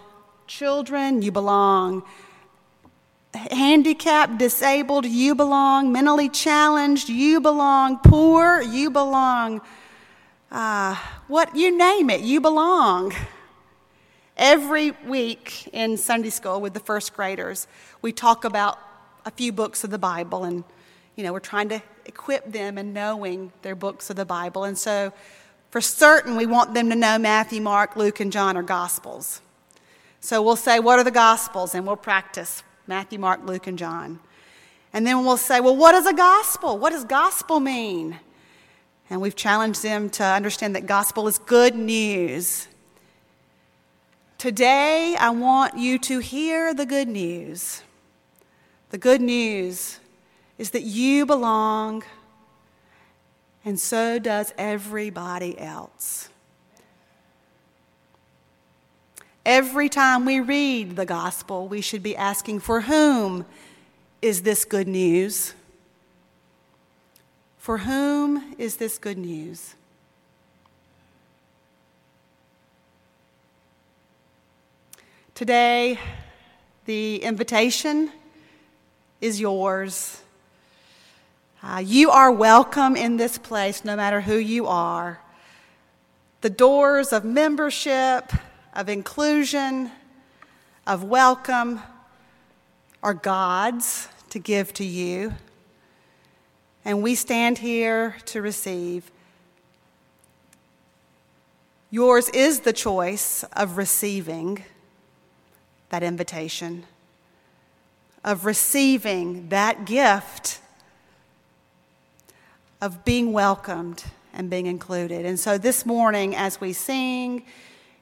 children, 0.50 1.22
you 1.22 1.32
belong 1.32 2.04
handicapped, 3.34 4.40
disabled, 4.40 5.06
you 5.06 5.36
belong 5.36 5.92
mentally 5.92 6.28
challenged, 6.28 7.08
you 7.08 7.40
belong 7.40 8.00
poor, 8.00 8.60
you 8.60 8.90
belong 8.90 9.62
uh, 10.52 10.96
what 11.28 11.56
you 11.56 11.78
name 11.78 12.10
it, 12.10 12.22
you 12.22 12.42
belong. 12.42 13.14
Every 14.36 14.92
week 15.06 15.70
in 15.72 15.98
Sunday 15.98 16.32
school 16.32 16.60
with 16.60 16.74
the 16.74 16.80
first 16.80 17.14
graders, 17.14 17.68
we 18.02 18.12
talk 18.12 18.44
about 18.44 18.80
a 19.26 19.32
few 19.32 19.52
books 19.52 19.84
of 19.84 19.92
the 19.92 20.00
Bible 20.00 20.44
and 20.44 20.64
you 21.16 21.24
know, 21.24 21.34
we're 21.34 21.40
trying 21.42 21.70
to 21.70 21.84
equip 22.06 22.52
them 22.52 22.78
in 22.78 22.94
knowing 22.94 23.52
their 23.62 23.76
books 23.76 24.10
of 24.10 24.16
the 24.16 24.26
Bible. 24.26 24.64
And 24.64 24.78
so, 24.78 25.12
for 25.70 25.82
certain, 25.82 26.38
we 26.38 26.46
want 26.46 26.74
them 26.74 26.90
to 26.90 26.96
know 26.96 27.20
Matthew, 27.20 27.62
Mark, 27.62 27.98
Luke, 27.98 28.22
and 28.22 28.32
John 28.32 28.56
are 28.56 28.64
Gospels. 28.64 29.42
So 30.22 30.42
we'll 30.42 30.56
say, 30.56 30.80
What 30.80 31.00
are 31.00 31.04
the 31.04 31.12
Gospels? 31.12 31.74
And 31.76 31.86
we'll 31.86 31.96
practice 31.96 32.64
Matthew, 32.88 33.20
Mark, 33.20 33.46
Luke, 33.46 33.68
and 33.68 33.78
John. 33.78 34.20
And 34.92 35.06
then 35.06 35.24
we'll 35.24 35.38
say, 35.38 35.60
Well, 35.60 35.76
what 35.76 35.96
is 35.96 36.06
a 36.06 36.14
gospel? 36.14 36.78
What 36.78 36.92
does 36.92 37.04
gospel 37.04 37.60
mean? 37.60 38.20
And 39.10 39.22
we've 39.22 39.36
challenged 39.36 39.82
them 39.82 40.10
to 40.12 40.24
understand 40.24 40.76
that 40.76 40.86
gospel 40.86 41.28
is 41.28 41.38
good 41.40 41.76
news. 41.76 42.68
Today, 44.38 45.16
I 45.20 45.32
want 45.32 45.78
you 45.78 45.98
to 46.00 46.20
hear 46.20 46.74
the 46.74 46.86
good 46.86 47.08
news. 47.08 47.82
The 48.92 48.98
good 48.98 49.22
news 49.22 50.00
is 50.58 50.72
that 50.72 50.84
you 50.84 51.26
belong, 51.26 52.04
and 53.66 53.80
so 53.80 54.20
does 54.20 54.54
everybody 54.58 55.60
else. 55.60 56.30
Every 59.50 59.90
time 59.90 60.26
we 60.26 60.42
read 60.42 60.96
the 60.96 61.08
gospel, 61.08 61.68
we 61.68 61.82
should 61.82 62.04
be 62.04 62.16
asking, 62.16 62.60
For 62.60 62.82
whom 62.82 63.48
is 64.22 64.44
this 64.44 64.64
good 64.64 64.88
news? 64.88 65.56
For 67.58 67.80
whom 67.80 68.54
is 68.60 68.78
this 68.78 69.00
good 69.00 69.18
news? 69.18 69.74
Today, 75.34 75.98
the 76.86 77.16
invitation 77.24 78.12
is 79.20 79.42
yours. 79.42 80.22
Uh, 81.64 81.82
you 81.84 82.12
are 82.12 82.32
welcome 82.32 82.96
in 82.96 83.18
this 83.18 83.40
place 83.40 83.84
no 83.84 83.96
matter 83.96 84.22
who 84.22 84.36
you 84.36 84.68
are. 84.68 85.20
The 86.42 86.52
doors 86.52 87.12
of 87.12 87.26
membership, 87.26 88.32
of 88.74 88.90
inclusion, 88.90 89.92
of 90.86 91.04
welcome 91.04 91.82
are 93.02 93.14
God's 93.14 94.08
to 94.30 94.40
give 94.40 94.74
to 94.74 94.84
you. 94.84 95.34
And 96.86 97.02
we 97.02 97.16
stand 97.16 97.60
here 97.60 98.16
to 98.26 98.42
receive. 98.42 99.12
Yours 101.90 102.30
is 102.30 102.62
the 102.62 102.74
choice 102.74 103.44
of 103.54 103.78
receiving 103.78 104.64
that 105.90 106.04
invitation, 106.04 106.86
of 108.24 108.46
receiving 108.46 109.50
that 109.50 109.86
gift 109.86 110.60
of 112.82 113.04
being 113.04 113.34
welcomed 113.34 114.04
and 114.34 114.50
being 114.50 114.66
included. 114.66 115.26
And 115.26 115.40
so 115.40 115.58
this 115.58 115.86
morning, 115.86 116.36
as 116.36 116.62
we 116.62 116.74
sing, 116.74 117.44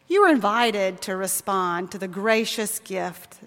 you 0.07 0.23
are 0.23 0.31
invited 0.31 1.01
to 1.01 1.15
respond 1.15 1.91
to 1.91 1.97
the 1.97 2.07
gracious 2.07 2.79
gift 2.79 3.39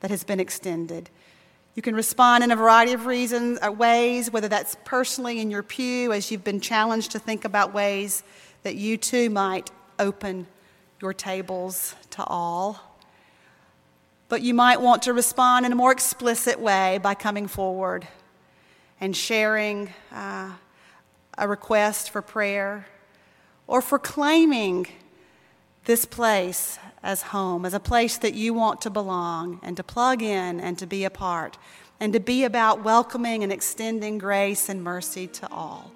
that 0.00 0.10
has 0.10 0.24
been 0.24 0.40
extended. 0.40 1.10
You 1.74 1.82
can 1.82 1.94
respond 1.94 2.42
in 2.42 2.50
a 2.50 2.56
variety 2.56 2.94
of 2.94 3.04
reasons, 3.04 3.58
uh, 3.64 3.70
ways, 3.70 4.30
whether 4.30 4.48
that's 4.48 4.76
personally 4.84 5.40
in 5.40 5.50
your 5.50 5.62
pew 5.62 6.12
as 6.12 6.30
you've 6.30 6.44
been 6.44 6.60
challenged 6.60 7.10
to 7.12 7.18
think 7.18 7.44
about 7.44 7.74
ways 7.74 8.22
that 8.62 8.76
you 8.76 8.96
too 8.96 9.28
might 9.28 9.70
open 9.98 10.46
your 11.02 11.12
tables 11.12 11.94
to 12.10 12.24
all. 12.24 12.80
But 14.28 14.40
you 14.40 14.54
might 14.54 14.80
want 14.80 15.02
to 15.02 15.12
respond 15.12 15.66
in 15.66 15.72
a 15.72 15.76
more 15.76 15.92
explicit 15.92 16.58
way 16.58 16.98
by 17.02 17.14
coming 17.14 17.46
forward 17.46 18.08
and 18.98 19.14
sharing 19.14 19.90
uh, 20.10 20.52
a 21.36 21.46
request 21.46 22.10
for 22.10 22.22
prayer 22.22 22.86
or 23.66 23.82
for 23.82 23.98
claiming 23.98 24.86
this 25.86 26.04
place 26.04 26.78
as 27.02 27.22
home, 27.22 27.64
as 27.64 27.72
a 27.72 27.80
place 27.80 28.18
that 28.18 28.34
you 28.34 28.52
want 28.52 28.80
to 28.82 28.90
belong 28.90 29.60
and 29.62 29.76
to 29.76 29.82
plug 29.82 30.22
in 30.22 30.60
and 30.60 30.78
to 30.78 30.86
be 30.86 31.04
a 31.04 31.10
part, 31.10 31.56
and 31.98 32.12
to 32.12 32.20
be 32.20 32.44
about 32.44 32.84
welcoming 32.84 33.42
and 33.42 33.52
extending 33.52 34.18
grace 34.18 34.68
and 34.68 34.82
mercy 34.84 35.26
to 35.26 35.50
all. 35.50 35.92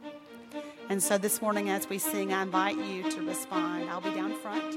And 0.89 1.03
so 1.03 1.19
this 1.19 1.41
morning, 1.41 1.69
as 1.69 1.89
we 1.89 1.99
sing, 1.99 2.33
I 2.33 2.43
invite 2.43 2.77
you 2.77 3.09
to 3.11 3.23
respond. 3.23 3.89
I'll 3.91 4.01
be 4.01 4.13
down 4.13 4.35
front. 4.41 4.75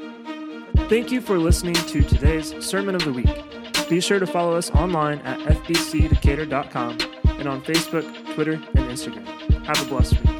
Thank 0.89 1.11
you 1.11 1.21
for 1.21 1.39
listening 1.39 1.73
to 1.73 2.03
today's 2.03 2.53
Sermon 2.63 2.93
of 2.93 3.03
the 3.03 3.13
Week. 3.13 3.89
Be 3.89 3.99
sure 3.99 4.19
to 4.19 4.27
follow 4.27 4.55
us 4.55 4.69
online 4.71 5.19
at 5.19 5.39
fbcdecatur.com 5.39 6.97
and 7.39 7.47
on 7.47 7.63
Facebook, 7.63 8.33
Twitter, 8.35 8.53
and 8.53 8.89
Instagram. 8.89 9.25
Have 9.65 9.81
a 9.81 9.89
blessed 9.89 10.19
week. 10.23 10.32